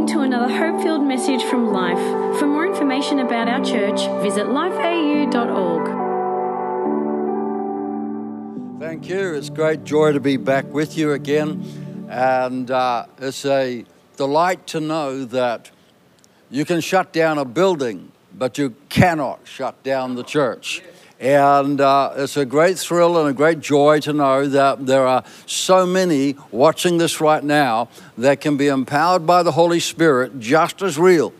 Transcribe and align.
listening 0.00 0.18
to 0.18 0.22
another 0.24 0.52
hope 0.52 0.82
filled 0.82 1.02
message 1.02 1.42
from 1.44 1.72
Life. 1.72 1.98
For 2.38 2.46
more 2.46 2.66
information 2.66 3.18
about 3.18 3.48
our 3.48 3.62
church, 3.62 4.00
visit 4.22 4.46
lifeau.org. 4.46 6.00
Thank 8.80 9.08
you. 9.08 9.34
It's 9.34 9.50
great 9.50 9.84
joy 9.84 10.12
to 10.12 10.20
be 10.20 10.38
back 10.38 10.64
with 10.72 10.96
you 10.96 11.12
again. 11.12 12.06
And 12.08 12.70
uh, 12.70 13.06
it's 13.18 13.44
a 13.44 13.84
delight 14.16 14.66
to 14.68 14.80
know 14.80 15.24
that 15.26 15.70
you 16.50 16.64
can 16.64 16.80
shut 16.80 17.12
down 17.12 17.36
a 17.36 17.44
building, 17.44 18.10
but 18.34 18.56
you 18.56 18.74
cannot 18.88 19.40
shut 19.44 19.82
down 19.82 20.14
the 20.14 20.24
church. 20.24 20.82
And 21.20 21.82
uh, 21.82 22.14
it's 22.16 22.38
a 22.38 22.46
great 22.46 22.78
thrill 22.78 23.18
and 23.18 23.28
a 23.28 23.34
great 23.34 23.60
joy 23.60 24.00
to 24.00 24.12
know 24.14 24.48
that 24.48 24.86
there 24.86 25.06
are 25.06 25.22
so 25.44 25.84
many 25.84 26.34
watching 26.50 26.96
this 26.96 27.20
right 27.20 27.44
now 27.44 27.90
that 28.16 28.40
can 28.40 28.56
be 28.56 28.68
empowered 28.68 29.26
by 29.26 29.42
the 29.42 29.52
Holy 29.52 29.80
Spirit 29.80 30.40
just 30.40 30.80
as 30.80 30.98
real 30.98 31.34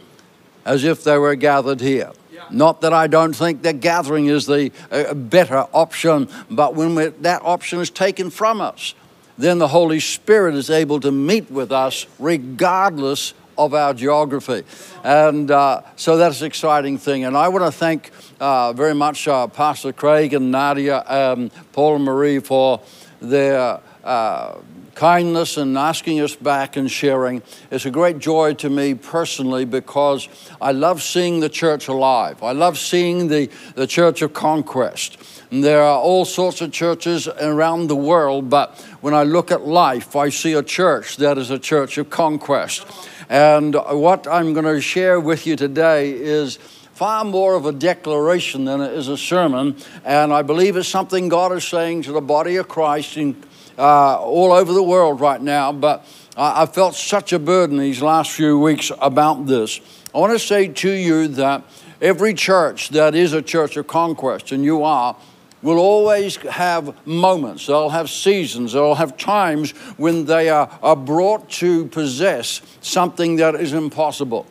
as 0.66 0.84
if 0.84 1.02
they 1.02 1.16
were 1.16 1.34
gathered 1.34 1.80
here. 1.80 2.12
Not 2.50 2.82
that 2.82 2.92
I 2.92 3.06
don't 3.06 3.32
think 3.32 3.62
that 3.62 3.80
gathering 3.80 4.26
is 4.26 4.44
the 4.44 4.70
uh, 4.90 5.14
better 5.14 5.66
option, 5.72 6.28
but 6.50 6.74
when 6.74 6.94
that 7.22 7.40
option 7.42 7.80
is 7.80 7.88
taken 7.88 8.28
from 8.28 8.60
us, 8.60 8.94
then 9.38 9.58
the 9.58 9.68
Holy 9.68 10.00
Spirit 10.00 10.56
is 10.56 10.68
able 10.68 11.00
to 11.00 11.10
meet 11.10 11.50
with 11.50 11.72
us 11.72 12.06
regardless 12.18 13.32
of 13.56 13.72
our 13.72 13.94
geography. 13.94 14.64
And 15.04 15.50
uh, 15.50 15.82
so 15.96 16.16
that's 16.16 16.40
an 16.40 16.48
exciting 16.48 16.98
thing. 16.98 17.24
And 17.24 17.36
I 17.36 17.48
want 17.48 17.64
to 17.64 17.72
thank 17.72 18.10
uh, 18.40 18.72
very 18.72 18.94
much 18.94 19.28
uh, 19.28 19.46
Pastor 19.46 19.92
Craig 19.92 20.34
and 20.34 20.50
Nadia, 20.50 21.04
um, 21.06 21.50
Paul 21.72 21.96
and 21.96 22.04
Marie 22.04 22.38
for 22.38 22.80
their 23.20 23.80
uh, 24.02 24.58
kindness 24.94 25.56
and 25.56 25.76
asking 25.78 26.20
us 26.20 26.34
back 26.34 26.76
and 26.76 26.90
sharing. 26.90 27.42
It's 27.70 27.86
a 27.86 27.90
great 27.90 28.18
joy 28.18 28.54
to 28.54 28.70
me 28.70 28.94
personally 28.94 29.64
because 29.64 30.28
I 30.60 30.72
love 30.72 31.02
seeing 31.02 31.40
the 31.40 31.48
church 31.48 31.88
alive. 31.88 32.42
I 32.42 32.52
love 32.52 32.78
seeing 32.78 33.28
the, 33.28 33.50
the 33.74 33.86
church 33.86 34.22
of 34.22 34.32
conquest. 34.32 35.18
And 35.50 35.64
there 35.64 35.82
are 35.82 35.98
all 35.98 36.24
sorts 36.24 36.60
of 36.60 36.72
churches 36.72 37.28
around 37.28 37.88
the 37.88 37.96
world, 37.96 38.50
but 38.50 38.78
when 39.00 39.14
I 39.14 39.24
look 39.24 39.50
at 39.50 39.66
life, 39.66 40.16
I 40.16 40.28
see 40.28 40.52
a 40.54 40.62
church 40.62 41.16
that 41.16 41.38
is 41.38 41.50
a 41.50 41.58
church 41.58 41.98
of 41.98 42.08
conquest. 42.08 42.86
And 43.28 43.74
what 43.74 44.26
I'm 44.26 44.52
going 44.54 44.64
to 44.64 44.80
share 44.80 45.20
with 45.20 45.46
you 45.46 45.56
today 45.56 46.12
is 46.12 46.58
far 47.00 47.24
more 47.24 47.54
of 47.54 47.64
a 47.64 47.72
declaration 47.72 48.66
than 48.66 48.82
it 48.82 48.92
is 48.92 49.08
a 49.08 49.16
sermon. 49.16 49.74
And 50.04 50.34
I 50.34 50.42
believe 50.42 50.76
it's 50.76 50.86
something 50.86 51.30
God 51.30 51.50
is 51.52 51.64
saying 51.64 52.02
to 52.02 52.12
the 52.12 52.20
body 52.20 52.56
of 52.56 52.68
Christ 52.68 53.16
in, 53.16 53.42
uh, 53.78 54.18
all 54.20 54.52
over 54.52 54.74
the 54.74 54.82
world 54.82 55.18
right 55.18 55.40
now. 55.40 55.72
But 55.72 56.04
I, 56.36 56.64
I 56.64 56.66
felt 56.66 56.94
such 56.94 57.32
a 57.32 57.38
burden 57.38 57.78
these 57.78 58.02
last 58.02 58.32
few 58.32 58.58
weeks 58.58 58.92
about 59.00 59.46
this. 59.46 59.80
I 60.14 60.18
want 60.18 60.34
to 60.34 60.38
say 60.38 60.68
to 60.68 60.90
you 60.90 61.26
that 61.28 61.64
every 62.02 62.34
church 62.34 62.90
that 62.90 63.14
is 63.14 63.32
a 63.32 63.40
church 63.40 63.78
of 63.78 63.86
conquest, 63.86 64.52
and 64.52 64.62
you 64.62 64.84
are, 64.84 65.16
will 65.62 65.78
always 65.78 66.36
have 66.36 66.94
moments, 67.06 67.66
they'll 67.66 67.88
have 67.88 68.10
seasons, 68.10 68.74
they'll 68.74 68.94
have 68.94 69.16
times 69.16 69.70
when 69.96 70.26
they 70.26 70.50
are, 70.50 70.68
are 70.82 70.96
brought 70.96 71.48
to 71.48 71.86
possess 71.86 72.60
something 72.82 73.36
that 73.36 73.54
is 73.54 73.72
impossible. 73.72 74.46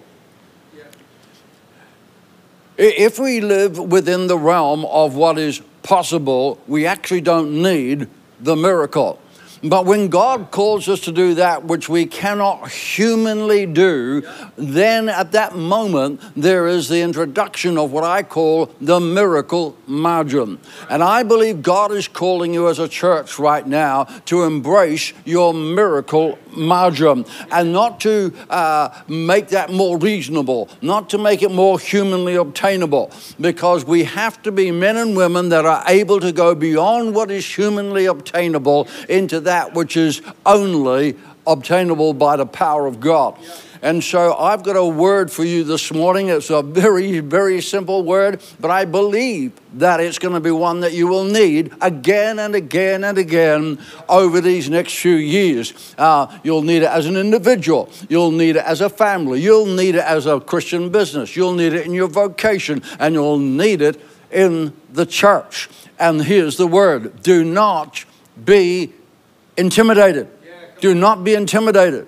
If 2.82 3.20
we 3.20 3.42
live 3.42 3.78
within 3.78 4.28
the 4.28 4.38
realm 4.38 4.86
of 4.86 5.14
what 5.14 5.38
is 5.38 5.62
possible, 5.84 6.58
we 6.66 6.86
actually 6.86 7.20
don't 7.20 7.62
need 7.62 8.08
the 8.40 8.56
miracle. 8.56 9.20
But 9.64 9.86
when 9.86 10.08
God 10.08 10.52
calls 10.52 10.88
us 10.88 11.02
to 11.02 11.12
do 11.12 11.34
that 11.36 11.66
which 11.66 11.90
we 11.90 12.06
cannot 12.06 12.72
humanly 12.72 13.66
do, 13.66 14.24
then 14.56 15.10
at 15.10 15.34
that 15.34 15.56
moment 15.56 16.22
there 16.36 16.68
is 16.68 16.88
the 16.88 17.02
introduction 17.02 17.78
of 17.78 17.92
what 17.92 18.04
I 18.04 18.24
call 18.24 18.68
the 18.80 19.00
miracle 19.00 19.76
margin. 19.86 20.60
And 20.90 21.04
I 21.04 21.24
believe 21.24 21.62
God 21.62 21.92
is 21.92 22.08
calling 22.08 22.54
you 22.54 22.70
as 22.70 22.80
a 22.80 22.88
church 22.88 23.38
right 23.38 23.68
now 23.68 24.06
to 24.26 24.44
embrace 24.44 25.12
your 25.26 25.54
miracle 25.54 26.40
margin 26.56 27.26
and 27.52 27.74
not 27.74 28.00
to 28.02 28.34
uh, 28.50 28.90
make 29.08 29.50
that 29.50 29.72
more 29.72 29.98
reasonable, 29.98 30.70
not 30.82 31.10
to 31.10 31.18
make 31.18 31.44
it 31.44 31.52
more 31.52 31.80
humanly 31.80 32.36
obtainable, 32.36 33.12
because 33.42 33.84
we 33.84 34.06
have 34.06 34.42
to 34.44 34.52
be 34.52 34.72
men 34.72 34.96
and 34.96 35.18
women 35.18 35.50
that 35.50 35.66
are 35.66 35.84
able 35.88 36.20
to 36.20 36.32
go 36.32 36.56
beyond 36.56 37.14
what 37.14 37.30
is 37.30 37.46
humanly 37.46 38.06
obtainable 38.06 38.88
into 39.10 39.40
that 39.42 39.49
which 39.74 39.98
is 39.98 40.22
only 40.46 41.16
obtainable 41.46 42.14
by 42.14 42.36
the 42.38 42.46
power 42.46 42.86
of 42.86 43.00
God. 43.00 43.38
And 43.82 44.04
so 44.04 44.36
I've 44.36 44.64
got 44.64 44.76
a 44.76 44.86
word 44.86 45.32
for 45.32 45.46
you 45.46 45.64
this 45.64 45.94
morning. 45.94 46.28
It's 46.28 46.50
a 46.50 46.62
very, 46.62 47.22
very 47.22 47.62
simple 47.62 48.04
word, 48.04 48.42
but 48.60 48.72
I 48.72 48.84
believe 48.84 49.54
that 49.76 50.02
it's 50.02 50.20
going 50.20 50.34
to 50.34 50.42
be 50.42 50.52
one 50.52 50.82
that 50.82 50.92
you 50.92 51.08
will 51.08 51.24
need 51.24 51.72
again 51.80 52.40
and 52.40 52.56
again 52.56 53.06
and 53.06 53.18
again 53.18 53.80
over 54.10 54.42
these 54.42 54.70
next 54.70 54.96
few 55.00 55.16
years. 55.16 55.96
Uh, 55.98 56.28
you'll 56.44 56.62
need 56.62 56.84
it 56.84 56.90
as 56.90 57.06
an 57.06 57.16
individual, 57.16 57.90
you'll 58.10 58.32
need 58.32 58.58
it 58.58 58.66
as 58.66 58.82
a 58.82 58.90
family, 58.90 59.40
you'll 59.40 59.66
need 59.66 59.96
it 59.96 60.04
as 60.04 60.26
a 60.26 60.42
Christian 60.42 60.90
business, 60.90 61.38
you'll 61.38 61.56
need 61.56 61.72
it 61.72 61.86
in 61.86 61.94
your 61.94 62.10
vocation, 62.10 62.82
and 63.00 63.16
you'll 63.16 63.40
need 63.40 63.82
it 63.82 64.02
in 64.30 64.74
the 64.92 65.06
church. 65.06 65.70
And 65.98 66.22
here's 66.22 66.58
the 66.58 66.68
word 66.68 67.24
do 67.24 67.46
not 67.46 68.04
be 68.44 68.94
intimidated. 69.60 70.28
Do 70.80 70.96
not 70.96 71.24
be 71.24 71.34
intimidated. 71.36 72.08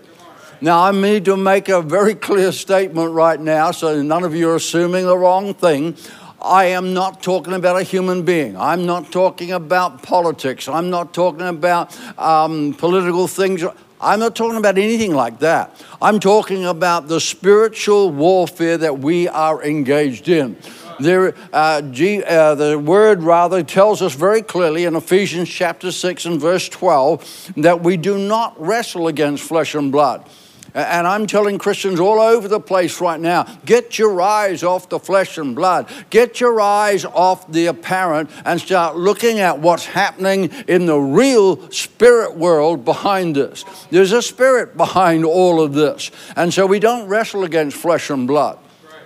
Now, 0.61 0.83
I 0.83 0.91
need 0.91 1.25
to 1.25 1.35
make 1.35 1.69
a 1.69 1.81
very 1.81 2.15
clear 2.15 2.51
statement 2.51 3.11
right 3.13 3.39
now 3.39 3.71
so 3.71 4.01
none 4.01 4.23
of 4.23 4.35
you 4.35 4.49
are 4.49 4.55
assuming 4.55 5.05
the 5.05 5.17
wrong 5.17 5.53
thing. 5.53 5.97
I 6.41 6.65
am 6.65 6.93
not 6.93 7.21
talking 7.21 7.53
about 7.53 7.79
a 7.79 7.83
human 7.83 8.23
being. 8.23 8.57
I'm 8.57 8.85
not 8.85 9.11
talking 9.11 9.51
about 9.51 10.01
politics. 10.01 10.67
I'm 10.67 10.89
not 10.89 11.13
talking 11.13 11.47
about 11.47 11.97
um, 12.17 12.73
political 12.73 13.27
things. 13.27 13.63
I'm 13.99 14.19
not 14.19 14.35
talking 14.35 14.57
about 14.57 14.77
anything 14.77 15.13
like 15.13 15.39
that. 15.39 15.75
I'm 16.01 16.19
talking 16.19 16.65
about 16.65 17.07
the 17.07 17.19
spiritual 17.19 18.09
warfare 18.09 18.77
that 18.77 18.99
we 18.99 19.27
are 19.27 19.63
engaged 19.63 20.29
in. 20.29 20.57
There, 21.01 21.33
uh, 21.51 21.81
G, 21.81 22.23
uh, 22.23 22.55
the 22.55 22.77
word 22.77 23.23
rather 23.23 23.63
tells 23.63 24.01
us 24.01 24.13
very 24.13 24.41
clearly 24.43 24.85
in 24.85 24.95
Ephesians 24.95 25.49
chapter 25.49 25.91
6 25.91 26.25
and 26.25 26.39
verse 26.39 26.69
12 26.69 27.53
that 27.57 27.81
we 27.81 27.97
do 27.97 28.17
not 28.17 28.59
wrestle 28.61 29.07
against 29.07 29.43
flesh 29.43 29.73
and 29.73 29.91
blood. 29.91 30.29
And 30.73 31.05
I'm 31.05 31.27
telling 31.27 31.57
Christians 31.57 31.99
all 31.99 32.21
over 32.21 32.47
the 32.47 32.59
place 32.59 33.01
right 33.01 33.19
now 33.19 33.43
get 33.65 33.99
your 33.99 34.21
eyes 34.21 34.63
off 34.63 34.87
the 34.87 34.99
flesh 34.99 35.37
and 35.37 35.53
blood. 35.55 35.89
Get 36.09 36.39
your 36.39 36.61
eyes 36.61 37.03
off 37.03 37.51
the 37.51 37.65
apparent 37.65 38.29
and 38.45 38.61
start 38.61 38.95
looking 38.95 39.39
at 39.39 39.59
what's 39.59 39.85
happening 39.85 40.45
in 40.67 40.85
the 40.85 40.97
real 40.97 41.69
spirit 41.71 42.37
world 42.37 42.85
behind 42.85 43.35
this. 43.35 43.65
There's 43.89 44.13
a 44.13 44.21
spirit 44.21 44.77
behind 44.77 45.25
all 45.25 45.61
of 45.61 45.73
this. 45.73 46.09
And 46.37 46.53
so 46.53 46.65
we 46.65 46.79
don't 46.79 47.07
wrestle 47.07 47.43
against 47.43 47.75
flesh 47.75 48.09
and 48.09 48.27
blood 48.27 48.57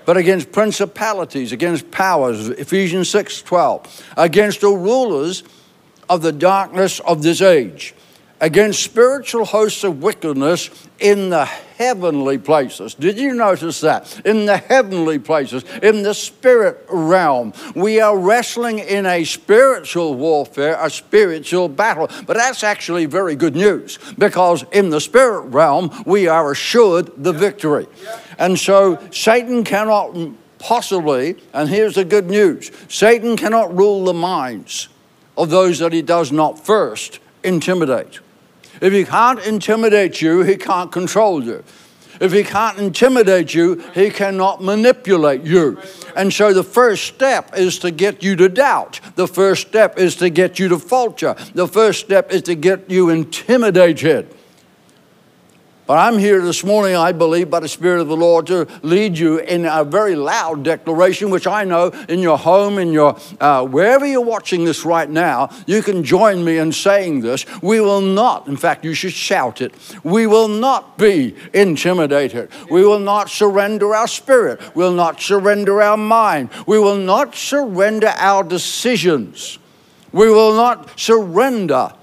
but 0.05 0.17
against 0.17 0.51
principalities, 0.51 1.51
against 1.51 1.89
powers, 1.91 2.49
Ephesians 2.49 3.09
6 3.09 3.41
12, 3.41 4.13
against 4.17 4.61
the 4.61 4.69
rulers 4.69 5.43
of 6.09 6.21
the 6.21 6.31
darkness 6.31 6.99
of 7.01 7.23
this 7.23 7.41
age, 7.41 7.93
against 8.45 8.83
spiritual 8.83 9.43
hosts 9.43 9.83
of 9.83 10.03
wickedness 10.03 10.69
in 10.99 11.31
the 11.31 11.45
heavenly 11.45 12.37
places. 12.37 12.93
Did 12.93 13.17
you 13.17 13.33
notice 13.33 13.81
that? 13.81 14.21
In 14.23 14.45
the 14.45 14.57
heavenly 14.57 15.17
places, 15.17 15.63
in 15.81 16.03
the 16.03 16.13
spirit 16.13 16.85
realm. 16.87 17.53
We 17.75 17.99
are 17.99 18.15
wrestling 18.15 18.77
in 18.77 19.07
a 19.07 19.23
spiritual 19.23 20.13
warfare, 20.13 20.77
a 20.79 20.91
spiritual 20.91 21.69
battle. 21.69 22.07
But 22.27 22.37
that's 22.37 22.63
actually 22.63 23.07
very 23.07 23.35
good 23.35 23.55
news 23.55 23.97
because 24.19 24.63
in 24.71 24.91
the 24.91 25.01
spirit 25.01 25.45
realm, 25.45 25.89
we 26.05 26.27
are 26.27 26.51
assured 26.51 27.11
the 27.17 27.33
victory. 27.33 27.87
And 28.37 28.59
so 28.59 29.01
Satan 29.09 29.63
cannot 29.63 30.15
possibly, 30.59 31.37
and 31.51 31.67
here's 31.67 31.95
the 31.95 32.05
good 32.05 32.29
news 32.29 32.71
Satan 32.89 33.37
cannot 33.37 33.75
rule 33.75 34.05
the 34.05 34.13
minds 34.13 34.89
of 35.35 35.49
those 35.49 35.79
that 35.79 35.93
he 35.93 36.03
does 36.03 36.31
not 36.31 36.63
first 36.63 37.19
intimidate. 37.43 38.19
If 38.85 38.93
he 38.93 39.03
can't 39.03 39.39
intimidate 39.39 40.21
you, 40.21 40.43
he 40.43 40.57
can't 40.57 40.91
control 40.91 41.43
you. 41.43 41.63
If 42.21 42.31
he 42.31 42.43
can't 42.43 42.77
intimidate 42.77 43.51
you, 43.51 43.83
he 43.95 44.11
cannot 44.11 44.61
manipulate 44.61 45.41
you. 45.41 45.79
And 46.15 46.31
so 46.31 46.53
the 46.53 46.63
first 46.63 47.05
step 47.05 47.57
is 47.57 47.79
to 47.79 47.89
get 47.89 48.21
you 48.21 48.35
to 48.35 48.47
doubt. 48.47 48.99
The 49.15 49.27
first 49.27 49.69
step 49.69 49.97
is 49.97 50.15
to 50.17 50.29
get 50.29 50.59
you 50.59 50.67
to 50.67 50.77
falter. 50.77 51.35
The 51.55 51.67
first 51.67 52.01
step 52.01 52.31
is 52.31 52.43
to 52.43 52.53
get 52.53 52.87
you 52.87 53.09
intimidated. 53.09 54.34
But 55.87 55.99
I'm 55.99 56.17
here 56.17 56.41
this 56.41 56.63
morning, 56.63 56.95
I 56.95 57.11
believe, 57.11 57.51
by 57.51 57.59
the 57.59 57.67
Spirit 57.67 58.01
of 58.01 58.07
the 58.07 58.17
Lord 58.17 58.47
to 58.47 58.67
lead 58.81 59.19
you 59.19 59.37
in 59.37 59.65
a 59.67 59.83
very 59.83 60.15
loud 60.15 60.63
declaration, 60.63 61.29
which 61.29 61.45
I 61.45 61.63
know 61.63 61.89
in 62.09 62.21
your 62.21 62.39
home, 62.39 62.79
in 62.79 62.91
your 62.91 63.19
uh, 63.39 63.63
wherever 63.63 64.03
you're 64.03 64.21
watching 64.21 64.65
this 64.65 64.83
right 64.83 65.07
now, 65.07 65.49
you 65.67 65.83
can 65.83 66.03
join 66.03 66.43
me 66.43 66.57
in 66.57 66.71
saying 66.71 67.21
this. 67.21 67.45
We 67.61 67.81
will 67.81 68.01
not, 68.01 68.47
in 68.47 68.57
fact, 68.57 68.83
you 68.83 68.95
should 68.95 69.13
shout 69.13 69.61
it. 69.61 69.75
We 70.03 70.25
will 70.25 70.47
not 70.47 70.97
be 70.97 71.35
intimidated. 71.53 72.49
We 72.71 72.83
will 72.83 72.99
not 72.99 73.29
surrender 73.29 73.93
our 73.93 74.07
spirit. 74.07 74.75
We'll 74.75 74.93
not 74.93 75.21
surrender 75.21 75.83
our 75.83 75.97
mind. 75.97 76.49
We 76.65 76.79
will 76.79 76.97
not 76.97 77.35
surrender 77.35 78.11
our 78.17 78.43
decisions. 78.43 79.59
We 80.11 80.29
will 80.31 80.55
not 80.55 80.99
surrender 80.99 81.93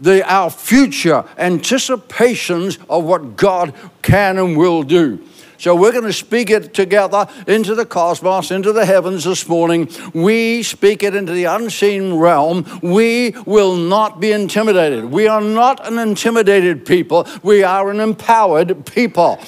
the, 0.00 0.28
our 0.30 0.50
future 0.50 1.24
anticipations 1.36 2.78
of 2.88 3.04
what 3.04 3.36
God 3.36 3.74
can 4.02 4.38
and 4.38 4.56
will 4.56 4.82
do. 4.82 5.24
So 5.58 5.74
we're 5.74 5.90
going 5.90 6.04
to 6.04 6.12
speak 6.12 6.50
it 6.50 6.72
together 6.72 7.26
into 7.48 7.74
the 7.74 7.84
cosmos, 7.84 8.52
into 8.52 8.72
the 8.72 8.86
heavens 8.86 9.24
this 9.24 9.48
morning. 9.48 9.90
We 10.14 10.62
speak 10.62 11.02
it 11.02 11.16
into 11.16 11.32
the 11.32 11.46
unseen 11.46 12.14
realm. 12.14 12.64
We 12.80 13.30
will 13.44 13.74
not 13.74 14.20
be 14.20 14.30
intimidated. 14.30 15.06
We 15.06 15.26
are 15.26 15.40
not 15.40 15.84
an 15.84 15.98
intimidated 15.98 16.86
people. 16.86 17.26
We 17.42 17.64
are 17.64 17.90
an 17.90 17.98
empowered 17.98 18.86
people. 18.86 19.40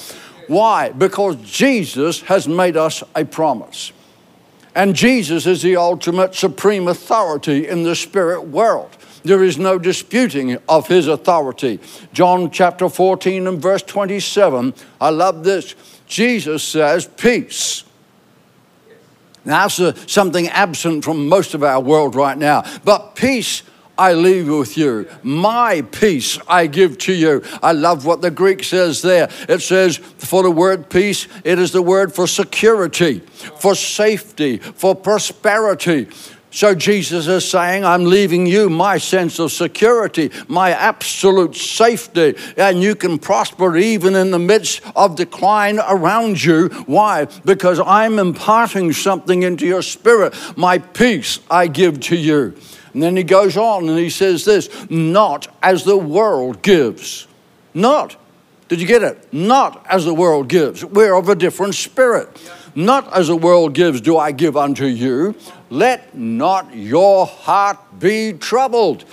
Why? 0.47 0.89
Because 0.89 1.37
Jesus 1.37 2.19
has 2.23 2.45
made 2.45 2.75
us 2.75 3.03
a 3.15 3.23
promise. 3.23 3.93
And 4.75 4.93
Jesus 4.93 5.47
is 5.47 5.61
the 5.61 5.77
ultimate 5.77 6.35
supreme 6.35 6.89
authority 6.89 7.69
in 7.69 7.83
the 7.83 7.95
spirit 7.95 8.47
world. 8.47 8.97
There 9.23 9.43
is 9.43 9.57
no 9.57 9.77
disputing 9.77 10.57
of 10.67 10.87
his 10.87 11.07
authority. 11.07 11.79
John 12.13 12.51
chapter 12.51 12.89
14 12.89 13.47
and 13.47 13.61
verse 13.61 13.83
27. 13.83 14.73
I 14.99 15.09
love 15.09 15.43
this. 15.43 15.75
Jesus 16.07 16.63
says, 16.63 17.07
Peace. 17.07 17.83
Now, 19.43 19.63
that's 19.63 19.79
uh, 19.79 19.95
something 20.07 20.47
absent 20.49 21.03
from 21.03 21.27
most 21.27 21.53
of 21.53 21.63
our 21.63 21.79
world 21.79 22.15
right 22.15 22.37
now. 22.37 22.63
But 22.83 23.15
peace 23.15 23.63
I 23.97 24.13
leave 24.13 24.47
with 24.47 24.77
you. 24.77 25.07
My 25.21 25.81
peace 25.81 26.39
I 26.47 26.67
give 26.67 26.97
to 26.99 27.13
you. 27.13 27.43
I 27.61 27.71
love 27.71 28.05
what 28.05 28.21
the 28.21 28.31
Greek 28.31 28.63
says 28.63 29.01
there. 29.01 29.29
It 29.49 29.61
says, 29.61 29.97
for 29.97 30.43
the 30.43 30.51
word 30.51 30.89
peace, 30.89 31.27
it 31.43 31.59
is 31.59 31.71
the 31.71 31.81
word 31.81 32.13
for 32.13 32.27
security, 32.27 33.19
for 33.19 33.75
safety, 33.75 34.57
for 34.57 34.95
prosperity. 34.95 36.07
So 36.51 36.75
Jesus 36.75 37.27
is 37.27 37.49
saying, 37.49 37.85
I'm 37.85 38.03
leaving 38.03 38.45
you 38.45 38.69
my 38.69 38.97
sense 38.97 39.39
of 39.39 39.53
security, 39.53 40.31
my 40.49 40.71
absolute 40.71 41.55
safety, 41.55 42.35
and 42.57 42.83
you 42.83 42.93
can 42.93 43.17
prosper 43.17 43.77
even 43.77 44.15
in 44.15 44.31
the 44.31 44.39
midst 44.39 44.81
of 44.93 45.15
decline 45.15 45.79
around 45.79 46.43
you. 46.43 46.67
Why? 46.87 47.25
Because 47.45 47.79
I'm 47.79 48.19
imparting 48.19 48.91
something 48.91 49.43
into 49.43 49.65
your 49.65 49.81
spirit. 49.81 50.35
My 50.57 50.77
peace 50.77 51.39
I 51.49 51.67
give 51.67 52.01
to 52.01 52.17
you. 52.17 52.53
And 52.93 53.01
then 53.01 53.15
he 53.15 53.23
goes 53.23 53.55
on 53.55 53.87
and 53.87 53.97
he 53.97 54.09
says 54.09 54.43
this 54.43 54.69
not 54.89 55.47
as 55.63 55.85
the 55.85 55.97
world 55.97 56.61
gives. 56.61 57.27
Not. 57.73 58.17
Did 58.67 58.81
you 58.81 58.87
get 58.87 59.03
it? 59.03 59.33
Not 59.33 59.85
as 59.89 60.03
the 60.03 60.13
world 60.13 60.49
gives. 60.49 60.83
We're 60.83 61.13
of 61.15 61.29
a 61.29 61.35
different 61.35 61.75
spirit. 61.75 62.29
Not 62.75 63.11
as 63.13 63.27
the 63.27 63.35
world 63.35 63.73
gives, 63.73 64.01
do 64.01 64.17
I 64.17 64.31
give 64.31 64.55
unto 64.55 64.85
you. 64.85 65.35
Let 65.69 66.15
not 66.15 66.73
your 66.75 67.25
heart 67.25 67.77
be 67.99 68.33
troubled. 68.33 69.05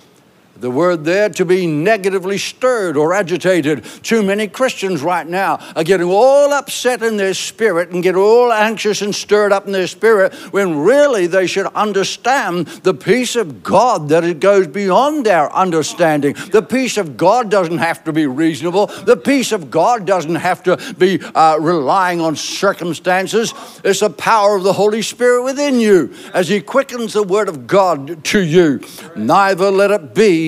The 0.60 0.70
word 0.70 1.04
there 1.04 1.28
to 1.28 1.44
be 1.44 1.66
negatively 1.66 2.36
stirred 2.36 2.96
or 2.96 3.14
agitated. 3.14 3.84
Too 4.02 4.22
many 4.22 4.48
Christians 4.48 5.02
right 5.02 5.26
now 5.26 5.60
are 5.76 5.84
getting 5.84 6.08
all 6.08 6.52
upset 6.52 7.02
in 7.02 7.16
their 7.16 7.34
spirit 7.34 7.90
and 7.90 8.02
get 8.02 8.16
all 8.16 8.52
anxious 8.52 9.00
and 9.00 9.14
stirred 9.14 9.52
up 9.52 9.66
in 9.66 9.72
their 9.72 9.86
spirit 9.86 10.34
when 10.52 10.78
really 10.78 11.28
they 11.28 11.46
should 11.46 11.66
understand 11.74 12.66
the 12.82 12.94
peace 12.94 13.36
of 13.36 13.62
God 13.62 14.08
that 14.08 14.24
it 14.24 14.40
goes 14.40 14.66
beyond 14.66 15.28
our 15.28 15.52
understanding. 15.52 16.34
The 16.50 16.62
peace 16.62 16.96
of 16.96 17.16
God 17.16 17.50
doesn't 17.50 17.78
have 17.78 18.02
to 18.04 18.12
be 18.12 18.26
reasonable. 18.26 18.86
The 18.86 19.16
peace 19.16 19.52
of 19.52 19.70
God 19.70 20.06
doesn't 20.06 20.34
have 20.34 20.64
to 20.64 20.76
be 20.98 21.20
uh, 21.20 21.58
relying 21.60 22.20
on 22.20 22.34
circumstances. 22.34 23.54
It's 23.84 24.00
the 24.00 24.10
power 24.10 24.56
of 24.56 24.64
the 24.64 24.72
Holy 24.72 25.02
Spirit 25.02 25.44
within 25.44 25.78
you 25.78 26.12
as 26.34 26.48
He 26.48 26.60
quickens 26.60 27.12
the 27.12 27.22
word 27.22 27.48
of 27.48 27.68
God 27.68 28.24
to 28.24 28.40
you. 28.40 28.80
Neither 29.14 29.70
let 29.70 29.90
it 29.92 30.14
be 30.14 30.47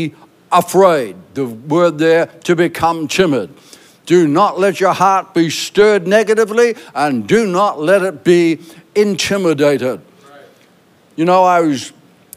afraid. 0.53 1.17
The 1.35 1.47
word 1.47 1.99
there, 1.99 2.27
to 2.27 2.57
become 2.57 3.09
timid. 3.09 3.55
Do 4.07 4.27
not 4.27 4.59
let 4.59 4.81
your 4.81 4.93
heart 4.93 5.35
be 5.35 5.51
stirred 5.51 6.07
negatively 6.07 6.75
and 6.95 7.29
do 7.29 7.47
not 7.47 7.81
let 7.81 8.03
it 8.03 8.25
be 8.25 8.59
intimidated. 8.95 10.01
You 11.17 11.25
know, 11.25 11.45
I 11.45 11.61
was 11.61 11.93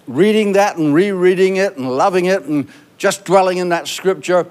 reading 0.08 0.54
that 0.54 0.78
and 0.78 0.94
rereading 0.94 1.58
it 1.58 1.78
and 1.78 1.90
loving 1.90 2.26
it 2.26 2.44
and 2.44 2.68
just 2.98 3.26
dwelling 3.26 3.58
in 3.58 3.70
that 3.70 3.88
scripture. 3.88 4.46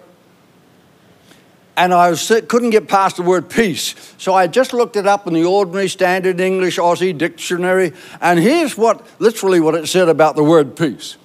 And 1.76 1.94
I 1.94 2.10
was, 2.10 2.26
couldn't 2.48 2.70
get 2.70 2.88
past 2.88 3.16
the 3.16 3.22
word 3.22 3.48
peace. 3.48 3.94
So 4.18 4.34
I 4.34 4.46
just 4.46 4.72
looked 4.72 4.96
it 4.96 5.06
up 5.06 5.26
in 5.26 5.32
the 5.32 5.44
Ordinary 5.44 5.88
Standard 5.88 6.40
English 6.40 6.78
Aussie 6.78 7.16
Dictionary. 7.16 7.92
And 8.20 8.38
here's 8.38 8.76
what, 8.76 9.06
literally, 9.20 9.60
what 9.60 9.74
it 9.74 9.86
said 9.86 10.08
about 10.08 10.36
the 10.36 10.44
word 10.44 10.76
peace 10.76 11.16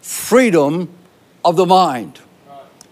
freedom 0.00 0.88
of 1.44 1.56
the 1.56 1.66
mind. 1.66 2.20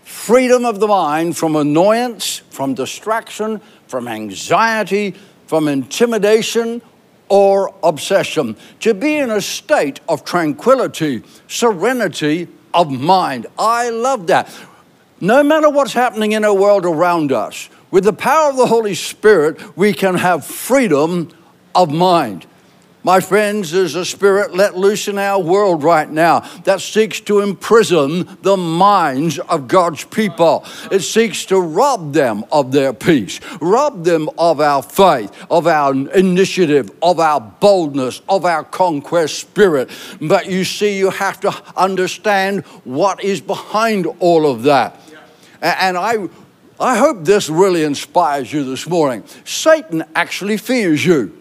Freedom 0.03 0.65
of 0.65 0.81
the 0.81 0.89
mind 0.89 1.37
from 1.37 1.57
annoyance, 1.57 2.39
from 2.51 2.75
distraction, 2.75 3.61
from 3.87 4.09
anxiety, 4.09 5.15
from 5.47 5.69
intimidation 5.69 6.83
or 7.29 7.75
obsession. 7.83 8.57
To 8.81 8.95
be 8.95 9.17
in 9.17 9.31
a 9.31 9.41
state 9.41 10.01
of 10.09 10.25
tranquility, 10.25 11.23
serenity 11.47 12.49
of 12.75 12.91
mind. 12.91 13.47
I 13.59 13.91
love 13.91 14.27
that. 14.29 14.55
No 15.21 15.43
matter 15.43 15.69
what's 15.69 15.93
happening 15.93 16.33
in 16.33 16.45
our 16.45 16.55
world 16.55 16.85
around 16.85 17.33
us, 17.33 17.69
with 17.91 18.05
the 18.05 18.13
power 18.13 18.51
of 18.51 18.57
the 18.57 18.67
Holy 18.67 18.95
Spirit, 18.95 19.77
we 19.77 19.93
can 19.93 20.15
have 20.15 20.45
freedom 20.45 21.31
of 21.75 21.91
mind. 21.91 22.47
My 23.09 23.21
friends, 23.21 23.71
there's 23.71 23.95
a 23.95 24.05
spirit 24.05 24.55
let 24.55 24.77
loose 24.77 25.09
in 25.09 25.17
our 25.17 25.41
world 25.41 25.83
right 25.83 26.11
now 26.11 26.41
that 26.65 26.83
seeks 26.83 27.21
to 27.21 27.41
imprison 27.41 28.29
the 28.43 28.59
minds 28.59 29.39
of 29.39 29.67
God's 29.67 30.05
people. 30.05 30.67
It 30.93 31.01
seeks 31.01 31.47
to 31.47 31.59
rob 31.59 32.13
them 32.13 32.45
of 32.53 32.71
their 32.71 32.93
peace, 32.93 33.41
rob 33.63 34.05
them 34.05 34.29
of 34.37 34.61
our 34.61 34.83
faith, 34.83 35.33
of 35.51 35.67
our 35.67 35.95
initiative, 35.95 36.91
of 37.01 37.19
our 37.19 37.41
boldness, 37.41 38.21
of 38.29 38.45
our 38.45 38.63
conquest 38.63 39.39
spirit. 39.39 39.89
But 40.21 40.51
you 40.51 40.65
see, 40.65 40.99
you 40.99 41.09
have 41.09 41.41
to 41.41 41.63
understand 41.79 42.67
what 42.85 43.25
is 43.25 43.41
behind 43.41 44.07
all 44.21 44.47
of 44.47 44.65
that. 44.65 45.01
And 45.63 45.97
I, 45.97 46.29
I 46.79 46.99
hope 46.99 47.25
this 47.25 47.49
really 47.49 47.85
inspires 47.85 48.53
you 48.53 48.65
this 48.65 48.87
morning. 48.87 49.25
Satan 49.47 50.05
actually 50.15 50.59
fears 50.59 51.07
you. 51.07 51.38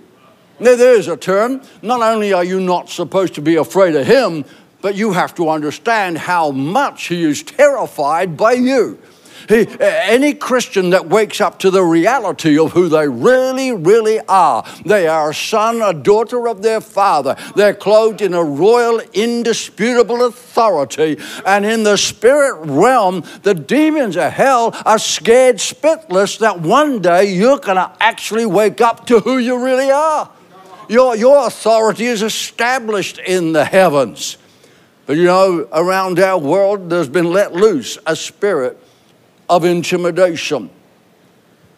Now, 0.59 0.75
there's 0.75 1.07
a 1.07 1.17
term. 1.17 1.61
Not 1.81 2.01
only 2.01 2.33
are 2.33 2.43
you 2.43 2.59
not 2.59 2.89
supposed 2.89 3.35
to 3.35 3.41
be 3.41 3.55
afraid 3.55 3.95
of 3.95 4.07
him, 4.07 4.43
but 4.81 4.95
you 4.95 5.11
have 5.13 5.35
to 5.35 5.49
understand 5.49 6.17
how 6.17 6.51
much 6.51 7.07
he 7.07 7.23
is 7.23 7.43
terrified 7.43 8.37
by 8.37 8.53
you. 8.53 8.97
He, 9.47 9.65
any 9.79 10.33
Christian 10.33 10.89
that 10.89 11.07
wakes 11.07 11.39
up 11.39 11.59
to 11.59 11.71
the 11.71 11.83
reality 11.83 12.59
of 12.59 12.73
who 12.73 12.89
they 12.89 13.07
really, 13.07 13.71
really 13.71 14.19
are, 14.27 14.65
they 14.85 15.07
are 15.07 15.29
a 15.29 15.33
son, 15.33 15.81
a 15.81 15.93
daughter 15.93 16.47
of 16.49 16.63
their 16.63 16.81
father. 16.81 17.37
They're 17.55 17.73
clothed 17.73 18.21
in 18.21 18.33
a 18.33 18.43
royal, 18.43 18.99
indisputable 19.13 20.25
authority. 20.25 21.17
And 21.45 21.65
in 21.65 21.83
the 21.83 21.97
spirit 21.97 22.65
realm, 22.65 23.23
the 23.43 23.53
demons 23.53 24.17
of 24.17 24.33
hell 24.33 24.75
are 24.85 24.99
scared 24.99 25.57
spitless 25.57 26.39
that 26.39 26.59
one 26.59 27.01
day 27.01 27.31
you're 27.31 27.59
going 27.59 27.77
to 27.77 27.91
actually 28.01 28.45
wake 28.45 28.81
up 28.81 29.05
to 29.07 29.19
who 29.19 29.37
you 29.37 29.63
really 29.63 29.91
are. 29.91 30.29
Your, 30.87 31.15
your 31.15 31.47
authority 31.47 32.05
is 32.05 32.21
established 32.21 33.19
in 33.19 33.53
the 33.53 33.65
heavens. 33.65 34.37
But 35.05 35.17
you 35.17 35.25
know, 35.25 35.67
around 35.71 36.19
our 36.19 36.37
world, 36.37 36.89
there's 36.89 37.09
been 37.09 37.31
let 37.31 37.53
loose 37.53 37.97
a 38.05 38.15
spirit 38.15 38.77
of 39.49 39.63
intimidation 39.65 40.69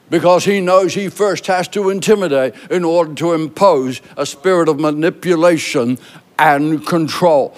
because 0.10 0.46
he 0.46 0.60
knows 0.60 0.94
he 0.94 1.10
first 1.10 1.48
has 1.48 1.68
to 1.70 1.90
intimidate 1.90 2.56
in 2.72 2.84
order 2.84 3.14
to 3.16 3.34
impose 3.34 4.02
a 4.18 4.26
spirit 4.26 4.68
of 4.68 4.80
manipulation 4.80 5.98
and 6.38 6.86
control. 6.86 7.56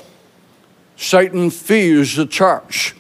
Satan 0.98 1.50
fears 1.50 2.16
the 2.16 2.26
church, 2.26 2.94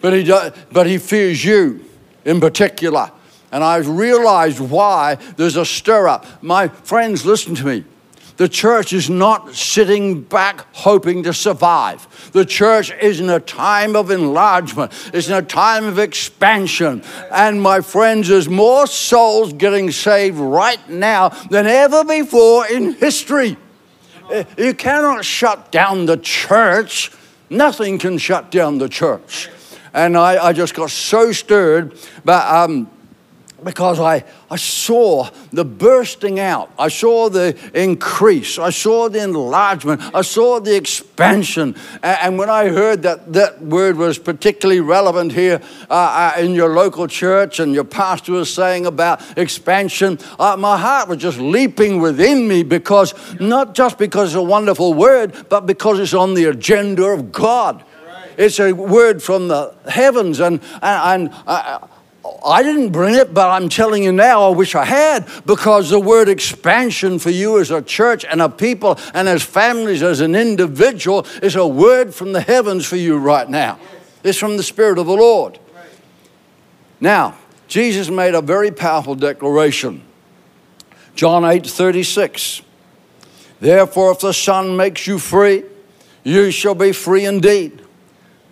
but 0.00 0.12
he, 0.12 0.22
does, 0.22 0.52
but 0.72 0.86
he 0.86 0.98
fears 0.98 1.44
you 1.44 1.84
in 2.24 2.40
particular. 2.40 3.10
And 3.52 3.64
I've 3.64 3.88
realized 3.88 4.60
why 4.60 5.16
there's 5.36 5.56
a 5.56 5.64
stir 5.64 6.08
up. 6.08 6.24
My 6.42 6.68
friends, 6.68 7.24
listen 7.26 7.54
to 7.56 7.66
me. 7.66 7.84
The 8.40 8.48
church 8.48 8.94
is 8.94 9.10
not 9.10 9.54
sitting 9.54 10.22
back 10.22 10.64
hoping 10.74 11.24
to 11.24 11.34
survive. 11.34 12.30
The 12.32 12.46
church 12.46 12.90
is 12.90 13.20
in 13.20 13.28
a 13.28 13.38
time 13.38 13.94
of 13.94 14.10
enlargement, 14.10 14.92
it's 15.12 15.28
in 15.28 15.34
a 15.34 15.42
time 15.42 15.84
of 15.84 15.98
expansion. 15.98 17.02
And 17.30 17.60
my 17.60 17.82
friends, 17.82 18.28
there's 18.28 18.48
more 18.48 18.86
souls 18.86 19.52
getting 19.52 19.90
saved 19.90 20.38
right 20.38 20.80
now 20.88 21.28
than 21.50 21.66
ever 21.66 22.02
before 22.02 22.66
in 22.66 22.94
history. 22.94 23.58
You 24.56 24.72
cannot 24.72 25.22
shut 25.22 25.70
down 25.70 26.06
the 26.06 26.16
church. 26.16 27.12
Nothing 27.50 27.98
can 27.98 28.16
shut 28.16 28.50
down 28.50 28.78
the 28.78 28.88
church. 28.88 29.50
And 29.92 30.16
I, 30.16 30.46
I 30.46 30.52
just 30.54 30.74
got 30.74 30.90
so 30.90 31.32
stirred. 31.32 31.98
But 32.24 32.46
um, 32.46 32.90
because 33.64 34.00
I, 34.00 34.24
I 34.50 34.56
saw 34.56 35.28
the 35.52 35.64
bursting 35.64 36.40
out, 36.40 36.70
I 36.78 36.88
saw 36.88 37.28
the 37.28 37.56
increase, 37.74 38.58
I 38.58 38.70
saw 38.70 39.08
the 39.08 39.22
enlargement, 39.22 40.00
I 40.14 40.22
saw 40.22 40.60
the 40.60 40.76
expansion. 40.76 41.76
And, 42.02 42.38
when 42.40 42.48
I 42.48 42.68
heard 42.68 43.02
that 43.02 43.32
that 43.34 43.60
word 43.60 43.96
was 43.96 44.18
particularly 44.18 44.80
relevant 44.80 45.32
here 45.32 45.60
uh, 45.90 46.32
uh, 46.36 46.40
in 46.40 46.54
your 46.54 46.70
local 46.70 47.06
church 47.06 47.60
and 47.60 47.74
your 47.74 47.84
pastor 47.84 48.32
was 48.32 48.52
saying 48.52 48.86
about 48.86 49.36
expansion, 49.36 50.18
uh, 50.38 50.56
my 50.56 50.78
heart 50.78 51.08
was 51.08 51.18
just 51.18 51.38
leaping 51.38 52.00
within 52.00 52.48
me 52.48 52.62
because 52.62 53.14
not 53.40 53.74
just 53.74 53.98
because 53.98 54.30
it's 54.30 54.36
a 54.36 54.42
wonderful 54.42 54.94
word, 54.94 55.48
but 55.48 55.66
because 55.66 55.98
it's 55.98 56.14
on 56.14 56.34
the 56.34 56.44
agenda 56.44 57.04
of 57.04 57.30
God. 57.32 57.84
It's 58.36 58.58
a 58.58 58.72
word 58.72 59.22
from 59.22 59.48
the 59.48 59.74
heavens, 59.86 60.40
and, 60.40 60.62
and, 60.80 61.28
and 61.30 61.34
uh, 61.46 61.86
I 62.44 62.62
didn't 62.62 62.90
bring 62.90 63.14
it, 63.14 63.32
but 63.32 63.48
I'm 63.48 63.68
telling 63.68 64.02
you 64.02 64.12
now, 64.12 64.42
I 64.42 64.48
wish 64.54 64.74
I 64.74 64.84
had, 64.84 65.26
because 65.46 65.90
the 65.90 66.00
word 66.00 66.28
expansion 66.28 67.18
for 67.18 67.30
you 67.30 67.58
as 67.58 67.70
a 67.70 67.80
church 67.80 68.24
and 68.24 68.42
a 68.42 68.48
people 68.48 68.98
and 69.14 69.28
as 69.28 69.42
families, 69.42 70.02
as 70.02 70.20
an 70.20 70.34
individual, 70.34 71.26
is 71.42 71.56
a 71.56 71.66
word 71.66 72.14
from 72.14 72.32
the 72.32 72.40
heavens 72.40 72.84
for 72.84 72.96
you 72.96 73.16
right 73.16 73.48
now. 73.48 73.78
It's 74.22 74.38
from 74.38 74.56
the 74.58 74.62
Spirit 74.62 74.98
of 74.98 75.06
the 75.06 75.14
Lord. 75.14 75.58
Now, 77.00 77.36
Jesus 77.68 78.10
made 78.10 78.34
a 78.34 78.42
very 78.42 78.70
powerful 78.70 79.14
declaration. 79.14 80.02
John 81.14 81.44
8 81.44 81.66
36. 81.66 82.62
Therefore, 83.60 84.12
if 84.12 84.20
the 84.20 84.32
Son 84.32 84.76
makes 84.76 85.06
you 85.06 85.18
free, 85.18 85.64
you 86.24 86.50
shall 86.50 86.74
be 86.74 86.92
free 86.92 87.24
indeed. 87.24 87.82